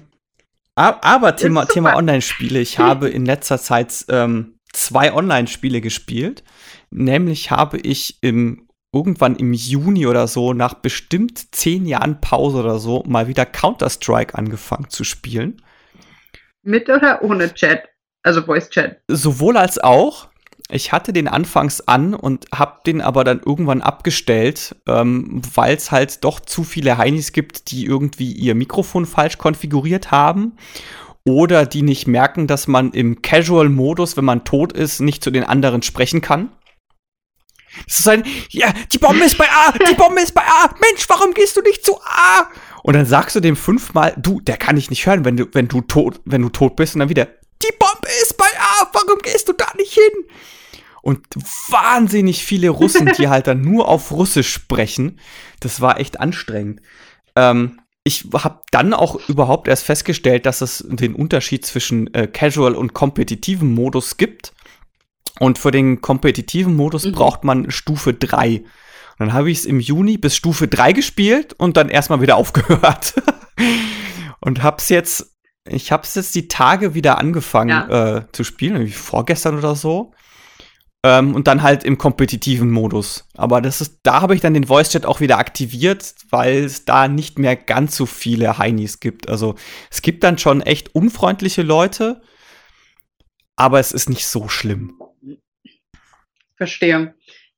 [0.75, 2.59] aber Thema, Thema Online-Spiele.
[2.59, 6.43] Ich habe in letzter Zeit ähm, zwei Online-Spiele gespielt.
[6.91, 12.77] Nämlich habe ich im, irgendwann im Juni oder so, nach bestimmt zehn Jahren Pause oder
[12.79, 15.61] so, mal wieder Counter-Strike angefangen zu spielen.
[16.61, 17.89] Mit oder ohne Chat?
[18.23, 19.01] Also Voice-Chat?
[19.07, 20.29] Sowohl als auch
[20.69, 25.91] ich hatte den anfangs an und habe den aber dann irgendwann abgestellt, ähm, weil es
[25.91, 30.57] halt doch zu viele Heinis gibt, die irgendwie ihr Mikrofon falsch konfiguriert haben
[31.23, 35.43] oder die nicht merken, dass man im Casual-Modus, wenn man tot ist, nicht zu den
[35.43, 36.49] anderen sprechen kann.
[37.85, 41.07] Das ist ein, ja, die Bombe ist bei A, die Bombe ist bei A, Mensch,
[41.07, 42.47] warum gehst du nicht zu A?
[42.81, 45.67] Und dann sagst du dem fünfmal, du, der kann ich nicht hören, wenn du, wenn
[45.67, 49.19] du tot, wenn du tot bist und dann wieder, die Bombe ist bei A, warum
[49.19, 50.25] gehst du da nicht hin?
[51.07, 51.25] Und
[51.69, 55.21] wahnsinnig viele Russen, die halt dann nur auf Russisch sprechen.
[55.61, 56.81] Das war echt anstrengend.
[57.37, 62.75] Ähm, ich habe dann auch überhaupt erst festgestellt, dass es den Unterschied zwischen äh, Casual
[62.75, 64.51] und kompetitiven Modus gibt.
[65.39, 67.13] Und für den kompetitiven Modus mhm.
[67.13, 68.57] braucht man Stufe 3.
[68.57, 68.65] Und
[69.17, 73.13] dann habe ich es im Juni bis Stufe 3 gespielt und dann erstmal wieder aufgehört.
[74.41, 78.17] und hab's jetzt, ich hab's jetzt die Tage wieder angefangen ja.
[78.17, 80.11] äh, zu spielen, irgendwie vorgestern oder so.
[81.07, 83.29] Ähm, und dann halt im kompetitiven Modus.
[83.37, 86.83] Aber das ist, da habe ich dann den Voice Chat auch wieder aktiviert, weil es
[86.83, 89.29] da nicht mehr ganz so viele Heinis gibt.
[89.29, 89.55] Also
[89.89, 92.21] es gibt dann schon echt unfreundliche Leute,
[93.55, 94.99] aber es ist nicht so schlimm.
[96.57, 97.13] Verstehe.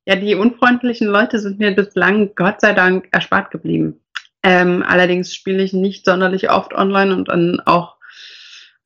[0.06, 4.00] Ja, die unfreundlichen Leute sind mir bislang Gott sei Dank erspart geblieben.
[4.44, 7.99] Ähm, allerdings spiele ich nicht sonderlich oft online und dann auch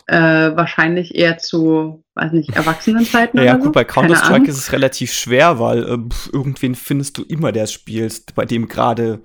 [0.08, 0.18] äh,
[0.56, 3.42] wahrscheinlich eher zu, weiß nicht, Erwachsenenzeiten.
[3.42, 3.72] ja, gut, so.
[3.72, 5.98] bei Counter-Strike ist es relativ schwer, weil äh,
[6.32, 9.22] irgendwen findest du immer, der es spielt, bei dem gerade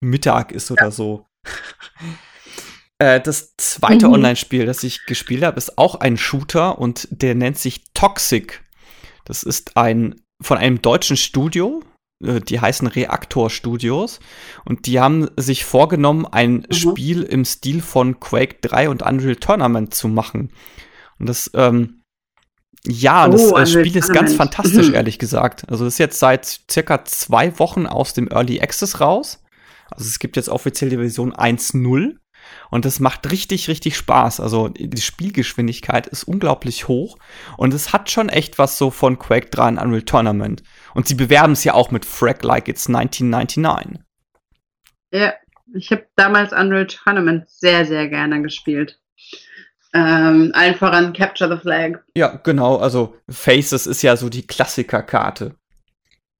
[0.00, 0.90] Mittag ist oder ja.
[0.90, 1.26] so.
[3.00, 4.14] Äh, das zweite mhm.
[4.14, 8.64] Online-Spiel, das ich gespielt habe, ist auch ein Shooter und der nennt sich Toxic.
[9.24, 11.82] Das ist ein von einem deutschen Studio,
[12.20, 14.18] die heißen Reaktor Studios
[14.64, 16.74] und die haben sich vorgenommen, ein mhm.
[16.74, 20.50] Spiel im Stil von Quake 3 und Unreal Tournament zu machen.
[21.20, 22.02] Und das, ähm,
[22.84, 24.94] ja, oh, das, das Spiel ist ganz fantastisch, mhm.
[24.94, 25.68] ehrlich gesagt.
[25.68, 29.42] Also das ist jetzt seit circa zwei Wochen aus dem Early Access raus.
[29.90, 32.16] Also es gibt jetzt offiziell die Version 1.0
[32.70, 34.40] und das macht richtig, richtig Spaß.
[34.40, 37.16] Also die Spielgeschwindigkeit ist unglaublich hoch.
[37.56, 40.62] Und es hat schon echt was so von Quake 3 und Unreal Tournament.
[40.94, 44.00] Und sie bewerben es ja auch mit Frag Like It's 1999.
[45.12, 45.34] Ja,
[45.74, 48.98] ich habe damals Unreal Tournament sehr, sehr gerne gespielt.
[49.94, 52.00] Ähm, allen voran Capture the Flag.
[52.14, 52.76] Ja, genau.
[52.76, 55.56] Also Faces ist ja so die Klassikerkarte.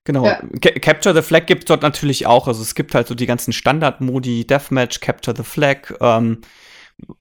[0.04, 0.24] Genau.
[0.24, 0.40] Ja.
[0.80, 2.48] Capture the Flag gibt es dort natürlich auch.
[2.48, 6.40] Also es gibt halt so die ganzen Standard-Modi, Deathmatch, Capture the Flag, ähm,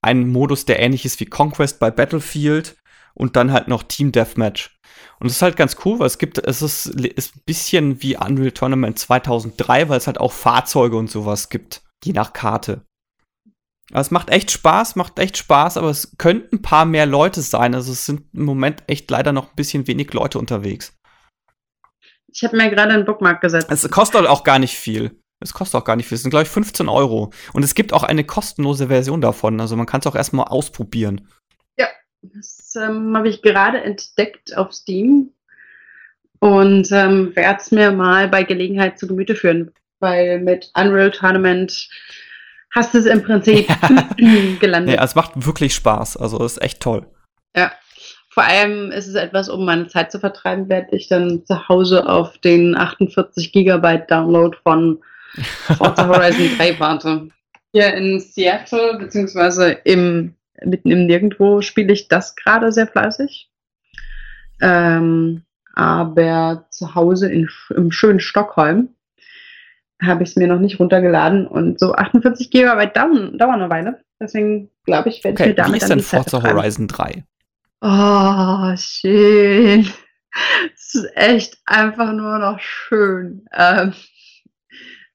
[0.02, 2.78] einen Modus, der ähnlich ist wie Conquest bei Battlefield
[3.14, 4.77] und dann halt noch Team Deathmatch.
[5.20, 8.18] Und das ist halt ganz cool, weil es gibt, es ist, ist ein bisschen wie
[8.18, 12.86] Unreal Tournament 2003, weil es halt auch Fahrzeuge und sowas gibt, je nach Karte.
[13.92, 17.42] Aber es macht echt Spaß, macht echt Spaß, aber es könnten ein paar mehr Leute
[17.42, 17.74] sein.
[17.74, 20.94] Also es sind im Moment echt leider noch ein bisschen wenig Leute unterwegs.
[22.28, 23.68] Ich habe mir gerade einen Bookmark gesetzt.
[23.72, 25.20] Es kostet auch gar nicht viel.
[25.40, 26.16] Es kostet auch gar nicht viel.
[26.16, 27.32] Es sind, glaube ich, 15 Euro.
[27.54, 29.60] Und es gibt auch eine kostenlose Version davon.
[29.62, 31.28] Also man kann es auch erstmal ausprobieren.
[32.34, 35.32] Das ähm, habe ich gerade entdeckt auf Steam.
[36.40, 39.72] Und ähm, werde es mir mal bei Gelegenheit zu Gemüte führen.
[40.00, 41.90] Weil mit Unreal Tournament
[42.72, 43.68] hast du es im Prinzip
[44.60, 44.96] gelandet.
[44.96, 46.18] Ja, es macht wirklich Spaß.
[46.18, 47.08] Also es ist echt toll.
[47.56, 47.72] Ja,
[48.38, 52.08] vor allem ist es etwas, um meine Zeit zu vertreiben, werde ich dann zu Hause
[52.08, 55.00] auf den 48 Gigabyte Download von
[55.76, 57.30] Forza Horizon 3 warte.
[57.74, 63.50] Hier in Seattle, beziehungsweise im, mitten im Nirgendwo, spiele ich das gerade sehr fleißig.
[64.62, 65.44] Ähm,
[65.74, 68.90] aber zu Hause in, im schönen Stockholm
[70.02, 74.02] habe ich es mir noch nicht runtergeladen und so 48 Gigabyte dauern, dauern eine Weile.
[74.20, 77.24] Deswegen glaube ich, werde okay, ich mir damit wie ist denn Forza Horizon 3?
[77.82, 79.88] Oh, schön.
[80.76, 83.48] Es ist echt einfach nur noch schön.
[83.52, 83.94] Ähm,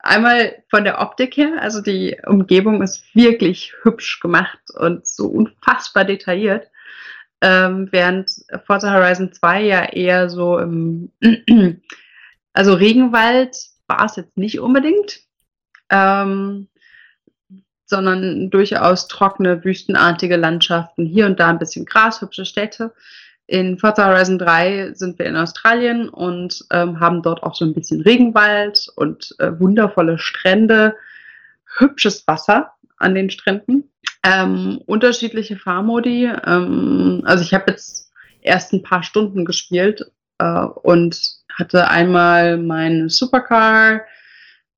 [0.03, 6.05] einmal von der Optik her, also die Umgebung ist wirklich hübsch gemacht und so unfassbar
[6.05, 6.69] detailliert.
[7.41, 8.31] Ähm, während
[8.67, 11.11] Forza Horizon 2 ja eher so im,
[12.53, 13.57] also Regenwald
[13.89, 15.21] war es jetzt nicht unbedingt.
[15.91, 16.69] Ähm,
[17.93, 22.95] sondern durchaus trockene, wüstenartige Landschaften, hier und da ein bisschen Gras, hübsche Städte.
[23.47, 27.75] In Forza Horizon 3 sind wir in Australien und ähm, haben dort auch so ein
[27.75, 30.95] bisschen Regenwald und äh, wundervolle Strände,
[31.77, 33.91] hübsches Wasser an den Stränden,
[34.25, 36.31] ähm, unterschiedliche Fahrmodi.
[36.47, 41.21] Ähm, also ich habe jetzt erst ein paar Stunden gespielt äh, und
[41.53, 44.03] hatte einmal meinen Supercar,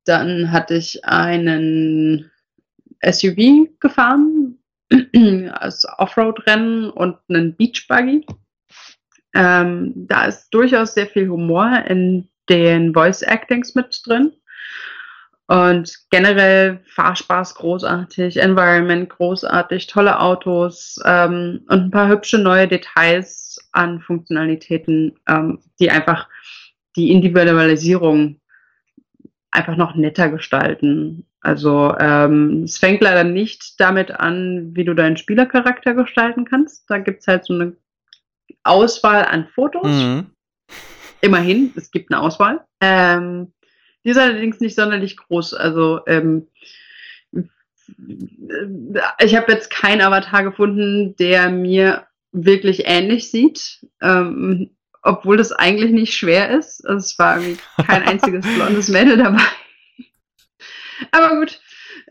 [0.05, 2.31] dann hatte ich einen
[3.03, 4.59] SUV gefahren,
[5.53, 8.27] als Offroad-Rennen und einen Beachbuggy.
[9.35, 14.33] Ähm, da ist durchaus sehr viel Humor in den Voice-Actings mit drin.
[15.47, 23.59] Und generell Fahrspaß großartig, Environment großartig, tolle Autos ähm, und ein paar hübsche neue Details
[23.73, 26.29] an Funktionalitäten, ähm, die einfach
[26.97, 28.41] die Individualisierung
[29.51, 31.27] einfach noch netter gestalten.
[31.41, 36.89] Also ähm, es fängt leider nicht damit an, wie du deinen Spielercharakter gestalten kannst.
[36.89, 37.77] Da gibt es halt so eine
[38.65, 39.87] Auswahl an Fotos.
[39.87, 40.31] Mhm.
[41.21, 42.65] Immerhin, es gibt eine Auswahl.
[42.81, 43.53] Ähm,
[44.05, 45.55] die ist allerdings nicht sonderlich groß.
[45.55, 46.49] Also ähm,
[49.21, 53.87] ich habe jetzt keinen Avatar gefunden, der mir wirklich ähnlich sieht.
[54.03, 54.71] Ähm,
[55.05, 56.85] obwohl das eigentlich nicht schwer ist.
[56.87, 59.43] Also es war irgendwie kein einziges blondes Mädel dabei.
[61.11, 61.61] Aber gut.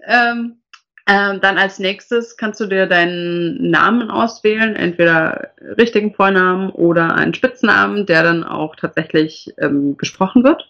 [0.07, 0.62] Ähm,
[1.05, 7.33] ähm, dann als nächstes kannst du dir deinen Namen auswählen, entweder richtigen Vornamen oder einen
[7.33, 10.69] Spitznamen, der dann auch tatsächlich ähm, gesprochen wird.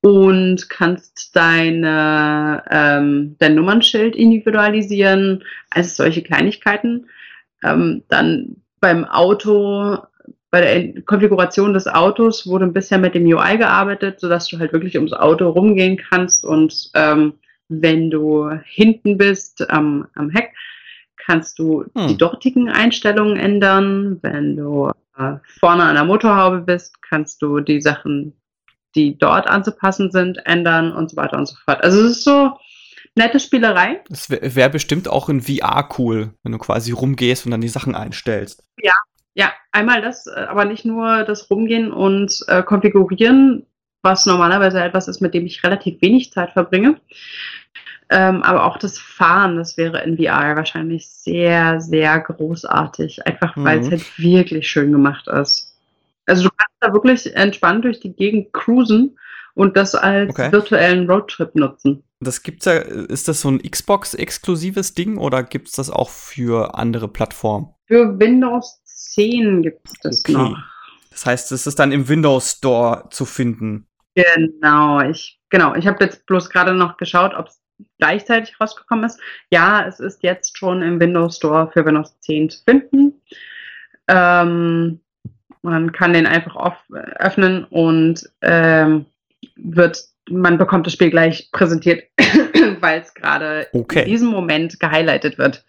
[0.00, 7.06] Und kannst deine, ähm, dein Nummernschild individualisieren, also solche Kleinigkeiten.
[7.62, 9.98] Ähm, dann beim Auto
[10.50, 14.96] bei der Konfiguration des Autos wurde bisher mit dem UI gearbeitet, sodass du halt wirklich
[14.96, 17.34] ums Auto rumgehen kannst und ähm,
[17.80, 20.52] wenn du hinten bist am, am Heck,
[21.16, 22.08] kannst du hm.
[22.08, 24.18] die dortigen Einstellungen ändern.
[24.22, 28.34] Wenn du äh, vorne an der Motorhaube bist, kannst du die Sachen,
[28.94, 31.82] die dort anzupassen sind, ändern und so weiter und so fort.
[31.82, 32.52] Also es ist so
[33.14, 34.02] nette Spielerei.
[34.08, 37.68] Das wäre wär bestimmt auch in VR cool, wenn du quasi rumgehst und dann die
[37.68, 38.64] Sachen einstellst.
[38.82, 38.94] Ja,
[39.34, 43.66] ja, einmal das, äh, aber nicht nur das Rumgehen und äh, Konfigurieren,
[44.02, 47.00] was normalerweise etwas ist, mit dem ich relativ wenig Zeit verbringe.
[48.10, 53.26] Ähm, aber auch das Fahren, das wäre in VR wahrscheinlich sehr, sehr großartig.
[53.26, 53.90] Einfach weil es mhm.
[53.92, 55.74] halt wirklich schön gemacht ist.
[56.26, 59.18] Also du kannst da wirklich entspannt durch die Gegend cruisen
[59.54, 60.52] und das als okay.
[60.52, 62.04] virtuellen Roadtrip nutzen.
[62.20, 66.76] Das gibt's ja, ist das so ein Xbox-exklusives Ding oder gibt es das auch für
[66.76, 67.70] andere Plattformen?
[67.86, 70.32] Für Windows 10 gibt es das okay.
[70.32, 70.56] noch.
[71.10, 73.86] Das heißt, es ist dann im Windows Store zu finden.
[74.14, 75.74] Genau, ich, genau.
[75.74, 77.62] Ich habe jetzt bloß gerade noch geschaut, ob es
[77.98, 79.20] gleichzeitig rausgekommen ist.
[79.50, 83.22] Ja, es ist jetzt schon im Windows Store für Windows 10 zu finden.
[84.08, 85.00] Ähm,
[85.62, 89.06] man kann den einfach öffnen und ähm,
[89.56, 92.04] wird, man bekommt das Spiel gleich präsentiert,
[92.80, 94.00] weil es gerade okay.
[94.00, 95.64] in diesem Moment gehighlightet wird.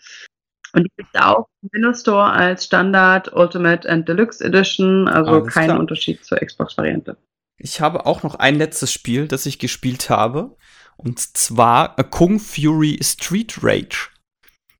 [0.73, 5.31] Und die gibt es auch im Windows Store als Standard, Ultimate und Deluxe Edition, also
[5.31, 5.79] Alles kein klar.
[5.79, 7.15] Unterschied zur Xbox-Variante.
[7.57, 10.55] Ich habe auch noch ein letztes Spiel, das ich gespielt habe.
[10.97, 14.09] Und zwar A Kung Fury Street Rage.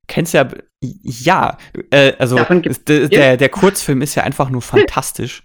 [0.07, 0.49] Kennst du ja,
[0.81, 1.57] ja,
[1.91, 5.43] äh, also der, der Kurzfilm ist ja einfach nur fantastisch.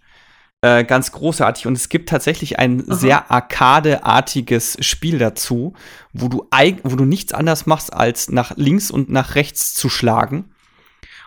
[0.61, 1.69] Äh, ganz großartig.
[1.69, 2.97] Und es gibt tatsächlich ein Aha.
[2.97, 5.75] sehr arkadeartiges Spiel dazu,
[6.13, 6.49] wo du,
[6.83, 10.53] wo du nichts anderes machst, als nach links und nach rechts zu schlagen.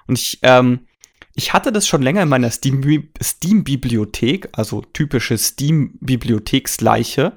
[0.07, 0.85] Und ich, ähm,
[1.33, 7.33] ich hatte das schon länger in meiner Steam-Bibliothek, also typische Steam-Bibliotheksleiche,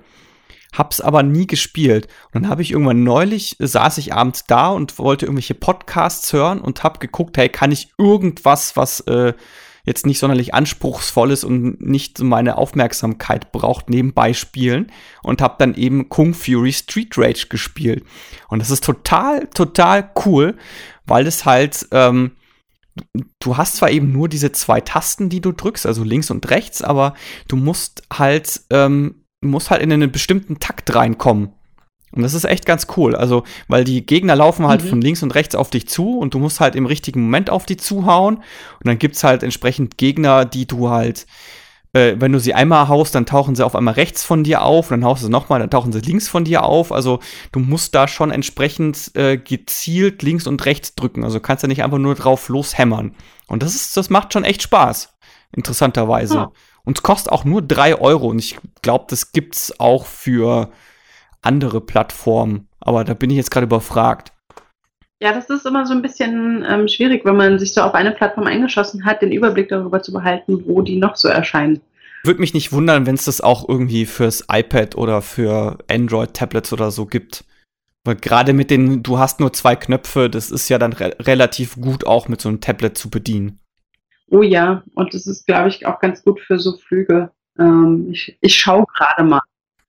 [0.73, 2.09] hab's aber nie gespielt.
[2.27, 6.61] Und dann habe ich irgendwann neulich, saß ich abends da und wollte irgendwelche Podcasts hören
[6.61, 9.35] und hab geguckt, hey, kann ich irgendwas, was äh,
[9.85, 14.91] jetzt nicht sonderlich anspruchsvoll ist und nicht meine Aufmerksamkeit braucht, nebenbei spielen
[15.23, 18.05] und habe dann eben Kung Fury Street Rage gespielt.
[18.49, 20.57] Und das ist total, total cool,
[21.07, 22.33] weil es halt, ähm,
[23.41, 26.83] du hast zwar eben nur diese zwei Tasten, die du drückst, also links und rechts,
[26.83, 27.15] aber
[27.49, 31.53] du musst halt, ähm, musst halt in einen bestimmten Takt reinkommen.
[32.13, 33.17] Und das ist echt ganz cool.
[33.17, 34.89] Also, weil die Gegner laufen halt mhm.
[34.89, 37.67] von links und rechts auf dich zu und du musst halt im richtigen Moment auf
[37.67, 38.37] die zuhauen.
[38.37, 38.45] Und
[38.85, 41.27] dann gibt's halt entsprechend Gegner, die du halt,
[41.95, 44.89] äh, wenn du sie einmal haust, dann tauchen sie auf einmal rechts von dir auf,
[44.89, 46.93] dann haust du sie nochmal, dann tauchen sie links von dir auf.
[46.93, 47.21] Also
[47.53, 51.25] du musst da schon entsprechend äh, gezielt links und rechts drücken.
[51.25, 53.15] Also kannst ja nicht einfach nur drauf loshämmern.
[53.47, 55.15] Und das ist, das macht schon echt Spaß.
[55.53, 56.35] Interessanterweise.
[56.35, 56.53] Ja.
[56.85, 58.27] Und es kostet auch nur drei Euro.
[58.27, 60.71] Und ich glaube, das gibt's auch für
[61.43, 62.69] andere Plattformen.
[62.81, 64.33] Aber da bin ich jetzt gerade überfragt.
[65.25, 68.11] Ja, das ist immer so ein bisschen ähm, schwierig, wenn man sich so auf eine
[68.11, 71.81] Plattform eingeschossen hat, den Überblick darüber zu behalten, wo die noch so erscheinen.
[72.25, 76.91] Würde mich nicht wundern, wenn es das auch irgendwie fürs iPad oder für Android-Tablets oder
[76.91, 77.47] so gibt.
[78.05, 81.77] Weil gerade mit den, du hast nur zwei Knöpfe, das ist ja dann re relativ
[81.81, 83.61] gut auch mit so einem Tablet zu bedienen.
[84.29, 87.31] Oh ja, und das ist, glaube ich, auch ganz gut für so Flüge.
[87.59, 89.41] Ähm, ich ich schaue gerade mal.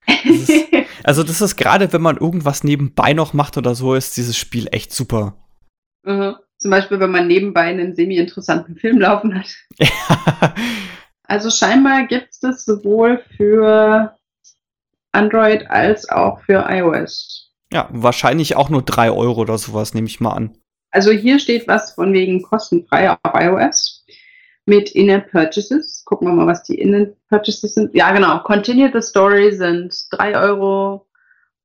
[0.08, 0.66] Das ist,
[1.04, 4.68] also das ist gerade, wenn man irgendwas nebenbei noch macht oder so, ist dieses Spiel
[4.72, 5.36] echt super.
[6.04, 6.36] Mhm.
[6.58, 9.48] Zum Beispiel, wenn man nebenbei einen semi-interessanten Film laufen hat.
[11.24, 14.16] also scheinbar gibt es das sowohl für
[15.12, 17.52] Android als auch für iOS.
[17.74, 20.58] Ja, wahrscheinlich auch nur 3 Euro oder sowas, nehme ich mal an.
[20.92, 24.05] Also hier steht was von wegen kostenfrei auf iOS
[24.66, 26.04] mit In-App Purchases.
[26.06, 27.94] Gucken wir mal, was die In-App Purchases sind.
[27.96, 28.40] Ja, genau.
[28.40, 31.06] Continue the Story sind 3 Euro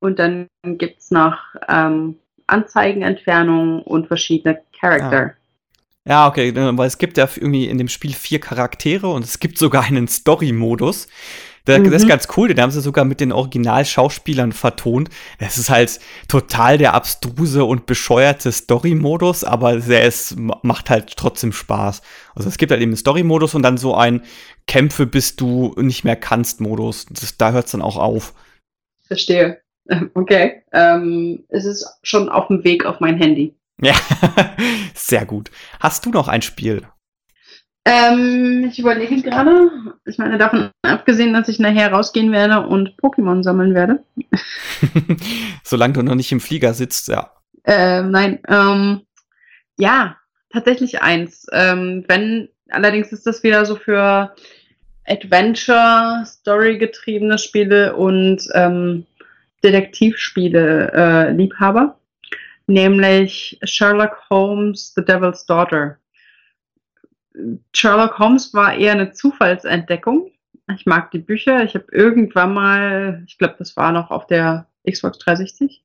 [0.01, 5.35] und dann gibt es noch ähm, Anzeigenentfernung und verschiedene Charakter.
[6.05, 6.13] Ja.
[6.13, 6.29] ja.
[6.29, 9.85] okay, weil es gibt ja irgendwie in dem Spiel vier Charaktere und es gibt sogar
[9.85, 11.09] einen Story-Modus.
[11.65, 11.91] Das, mhm.
[11.91, 15.11] das ist ganz cool, den haben sie sogar mit den Originalschauspielern vertont.
[15.39, 21.53] Es ist halt total der abstruse und bescheuerte Story-Modus, aber der ist, macht halt trotzdem
[21.53, 22.03] Spaß.
[22.35, 24.23] Also es gibt halt eben einen Story-Modus und dann so ein
[24.67, 27.07] Kämpfe bis du nicht mehr kannst Modus.
[27.07, 28.35] Das, da hört es dann auch auf.
[29.07, 29.61] Verstehe.
[30.15, 30.63] Okay.
[30.73, 33.57] Ähm, es ist schon auf dem Weg auf mein Handy.
[33.83, 33.95] Ja,
[34.95, 35.51] sehr gut.
[35.81, 36.87] Hast du noch ein Spiel?
[37.85, 39.71] Ähm, ich überlege gerade,
[40.05, 44.05] ich meine, davon abgesehen, dass ich nachher rausgehen werde und Pokémon sammeln werde.
[45.65, 47.33] Solange du noch nicht im Flieger sitzt, ja.
[47.65, 49.03] Ähm, nein, ähm,
[49.79, 50.17] ja,
[50.53, 51.47] tatsächlich eins.
[51.53, 54.35] Ähm, wenn, allerdings ist das wieder so für
[55.07, 59.07] Adventure, Story-getriebene Spiele und ähm,
[59.65, 61.99] Detektivspiele äh, Liebhaber.
[62.67, 65.99] nämlich Sherlock Holmes, The Devil's Daughter.
[67.75, 70.31] Sherlock Holmes war eher eine Zufallsentdeckung.
[70.75, 71.63] Ich mag die Bücher.
[71.65, 75.83] Ich habe irgendwann mal, ich glaube, das war noch auf der Xbox 360,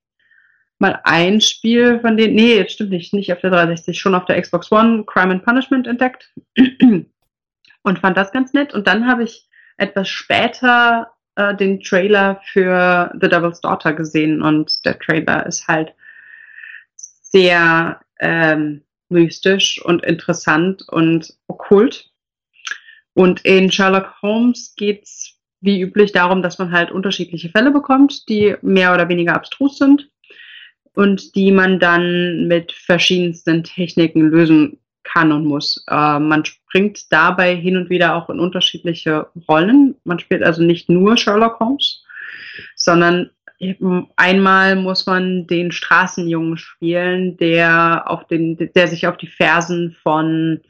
[0.80, 4.26] mal ein Spiel von denen, nee, jetzt stimmt nicht, nicht auf der 360, schon auf
[4.26, 6.32] der Xbox One, Crime and Punishment entdeckt
[7.84, 8.74] und fand das ganz nett.
[8.74, 14.86] Und dann habe ich etwas später äh, den Trailer für The Devil's Daughter gesehen und
[14.86, 15.94] der Trailer ist halt
[16.96, 22.10] sehr ähm, mystisch und interessant und okkult.
[23.14, 28.28] Und in Sherlock Holmes geht es wie üblich darum, dass man halt unterschiedliche Fälle bekommt,
[28.30, 30.10] die mehr oder weniger abstrus sind
[30.94, 35.84] und die man dann mit verschiedensten Techniken lösen kann und muss.
[35.90, 39.96] Äh, man springt dabei hin und wieder auch in unterschiedliche Rollen.
[40.04, 42.04] Man spielt also nicht nur Sherlock Holmes,
[42.76, 43.30] sondern
[44.16, 50.62] einmal muss man den Straßenjungen spielen, der auf den, der sich auf die Fersen von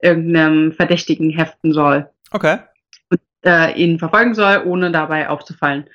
[0.00, 2.08] irgendeinem Verdächtigen heften soll.
[2.32, 2.58] Okay.
[3.10, 5.88] Und äh, ihn verfolgen soll, ohne dabei aufzufallen.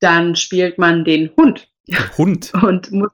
[0.00, 1.68] Dann spielt man den Hund.
[2.16, 2.52] Hund.
[2.62, 3.10] Und muss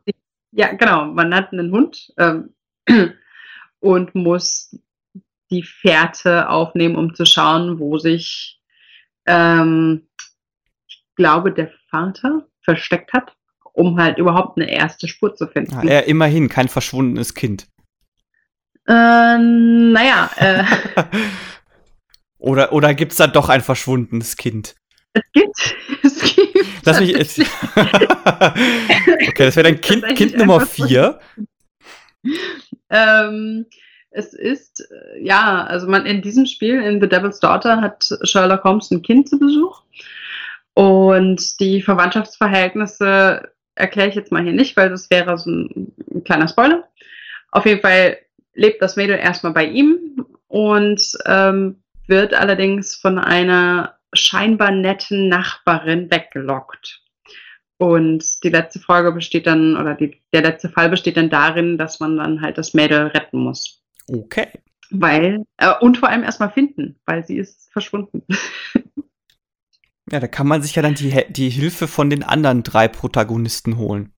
[0.53, 2.55] ja, genau, man hat einen Hund ähm,
[3.81, 4.76] und muss
[5.51, 8.61] die Fährte aufnehmen, um zu schauen, wo sich,
[9.26, 10.09] ähm,
[10.87, 13.34] ich glaube, der Vater versteckt hat,
[13.72, 15.72] um halt überhaupt eine erste Spur zu finden.
[15.72, 17.66] Ja, er immerhin kein verschwundenes Kind.
[18.86, 20.28] Äh, naja.
[20.36, 20.64] Äh,
[22.38, 24.74] oder oder gibt es da doch ein verschwundenes Kind?
[25.14, 25.76] Es gibt.
[26.02, 26.84] Es gibt.
[26.84, 27.14] Lass mich.
[27.14, 27.38] Es,
[27.74, 31.18] okay, das wäre dann Kind, kind Nummer vier.
[32.90, 33.66] Ähm,
[34.10, 38.62] es ist, äh, ja, also man in diesem Spiel, in The Devil's Daughter, hat Sherlock
[38.64, 39.82] Holmes ein Kind zu Besuch.
[40.79, 46.22] Und die Verwandtschaftsverhältnisse erkläre ich jetzt mal hier nicht, weil das wäre so ein, ein
[46.22, 46.89] kleiner Spoiler.
[47.51, 48.18] Auf jeden Fall
[48.55, 56.12] lebt das Mädel erstmal bei ihm und ähm, wird allerdings von einer scheinbar netten Nachbarin
[56.12, 57.03] weggelockt.
[57.79, 61.99] Und die letzte Folge besteht dann, oder die, der letzte Fall besteht dann darin, dass
[61.99, 63.83] man dann halt das Mädel retten muss.
[64.07, 64.47] Okay.
[64.91, 68.22] Weil, äh, und vor allem erstmal finden, weil sie ist verschwunden.
[70.11, 73.76] Ja, da kann man sich ja dann die, die Hilfe von den anderen drei Protagonisten
[73.76, 74.12] holen.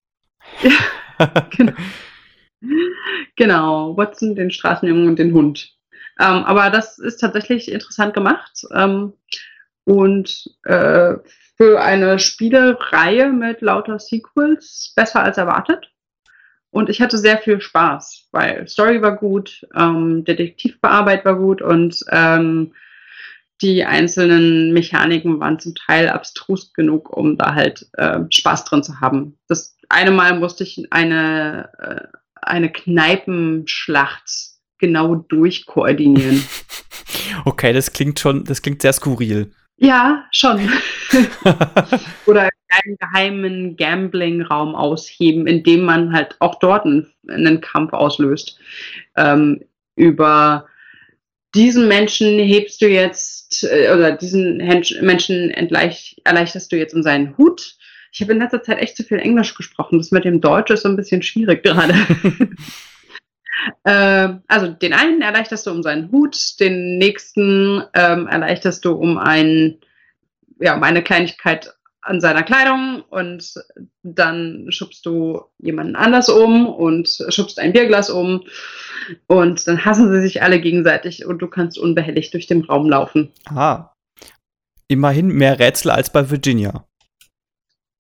[0.63, 1.73] Ja, genau.
[3.37, 5.77] genau, Watson, den Straßenjungen und den Hund.
[6.19, 8.63] Ähm, aber das ist tatsächlich interessant gemacht.
[8.75, 9.15] Ähm,
[9.85, 11.15] und äh,
[11.57, 15.91] für eine Spielereihe mit lauter Sequels besser als erwartet.
[16.71, 22.05] Und ich hatte sehr viel Spaß, weil Story war gut, ähm, Detektivbearbeit war gut und
[22.11, 22.73] ähm,
[23.63, 29.01] die einzelnen Mechaniken waren zum Teil abstrus genug, um da halt äh, Spaß drin zu
[29.01, 29.39] haben.
[29.49, 34.31] Das eine Mal musste ich eine, äh, eine Kneipenschlacht
[34.79, 36.45] genau durchkoordinieren.
[37.45, 39.53] Okay, das klingt schon, das klingt sehr skurril.
[39.77, 40.69] Ja, schon.
[42.27, 48.59] Oder einen geheimen Gambling-Raum ausheben, in dem man halt auch dort einen, einen Kampf auslöst.
[49.17, 49.65] Ähm,
[49.97, 50.67] über
[51.55, 57.77] diesen Menschen hebst du jetzt, äh, oder diesen Menschen erleichterst du jetzt um seinen Hut.
[58.13, 59.99] Ich habe in letzter Zeit echt zu viel Englisch gesprochen.
[59.99, 61.95] Das mit dem Deutsch ist so ein bisschen schwierig gerade.
[63.85, 69.19] äh, also den einen erleichterst du um seinen Hut, den nächsten ähm, erleichterst du um
[69.19, 69.79] ein,
[70.61, 71.73] ja, um eine Kleinigkeit
[72.03, 73.55] an seiner Kleidung und
[74.03, 78.45] dann schubst du jemanden anders um und schubst ein Bierglas um
[79.27, 83.33] und dann hassen sie sich alle gegenseitig und du kannst unbehelligt durch den Raum laufen.
[83.47, 83.91] Ah.
[84.89, 86.85] Immerhin mehr Rätsel als bei Virginia.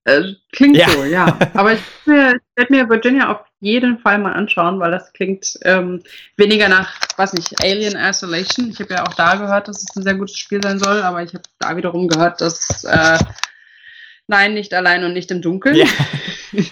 [0.05, 0.88] Äh, klingt ja.
[0.88, 1.38] so, ja.
[1.55, 2.40] Aber ich werde
[2.70, 6.03] mir Virginia auf jeden Fall mal anschauen, weil das klingt ähm,
[6.36, 8.70] weniger nach, weiß nicht, Alien Isolation.
[8.70, 11.22] Ich habe ja auch da gehört, dass es ein sehr gutes Spiel sein soll, aber
[11.22, 13.18] ich habe da wiederum gehört, dass äh,
[14.31, 15.76] Nein, nicht allein und nicht im Dunkeln.
[15.76, 15.87] Ja.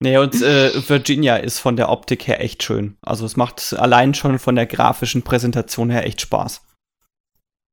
[0.00, 2.96] Nee, und äh, Virginia ist von der Optik her echt schön.
[3.02, 6.64] Also es macht allein schon von der grafischen Präsentation her echt Spaß.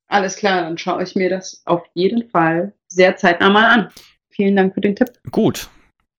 [0.07, 3.91] Alles klar, dann schaue ich mir das auf jeden Fall sehr zeitnah mal an.
[4.31, 5.09] Vielen Dank für den Tipp.
[5.29, 5.69] Gut.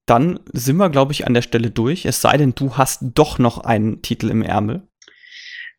[0.07, 2.05] Dann sind wir, glaube ich, an der Stelle durch.
[2.07, 4.87] Es sei denn, du hast doch noch einen Titel im Ärmel.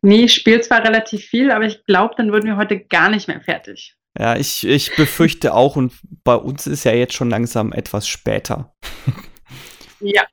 [0.02, 3.30] Nee, ich spiele zwar relativ viel, aber ich glaube, dann würden wir heute gar nicht
[3.30, 3.97] mehr fertig.
[4.20, 5.94] Ja, ich, ich befürchte auch, und
[6.24, 8.74] bei uns ist ja jetzt schon langsam etwas später.
[10.00, 10.24] ja.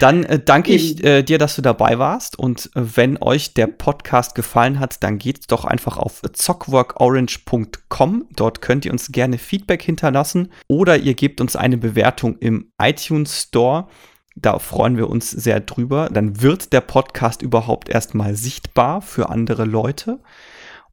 [0.00, 2.36] Dann äh, danke ich äh, dir, dass du dabei warst.
[2.38, 8.28] Und äh, wenn euch der Podcast gefallen hat, dann geht doch einfach auf zockworkorange.com.
[8.34, 13.42] Dort könnt ihr uns gerne Feedback hinterlassen oder ihr gebt uns eine Bewertung im iTunes
[13.42, 13.86] Store.
[14.34, 16.08] Da freuen wir uns sehr drüber.
[16.12, 20.18] Dann wird der Podcast überhaupt erstmal sichtbar für andere Leute.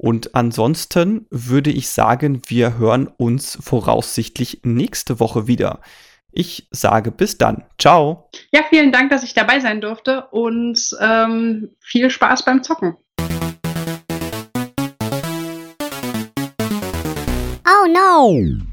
[0.03, 5.79] Und ansonsten würde ich sagen, wir hören uns voraussichtlich nächste Woche wieder.
[6.31, 7.65] Ich sage bis dann.
[7.77, 8.27] Ciao.
[8.51, 12.97] Ja, vielen Dank, dass ich dabei sein durfte und ähm, viel Spaß beim Zocken.
[17.63, 18.70] Oh no!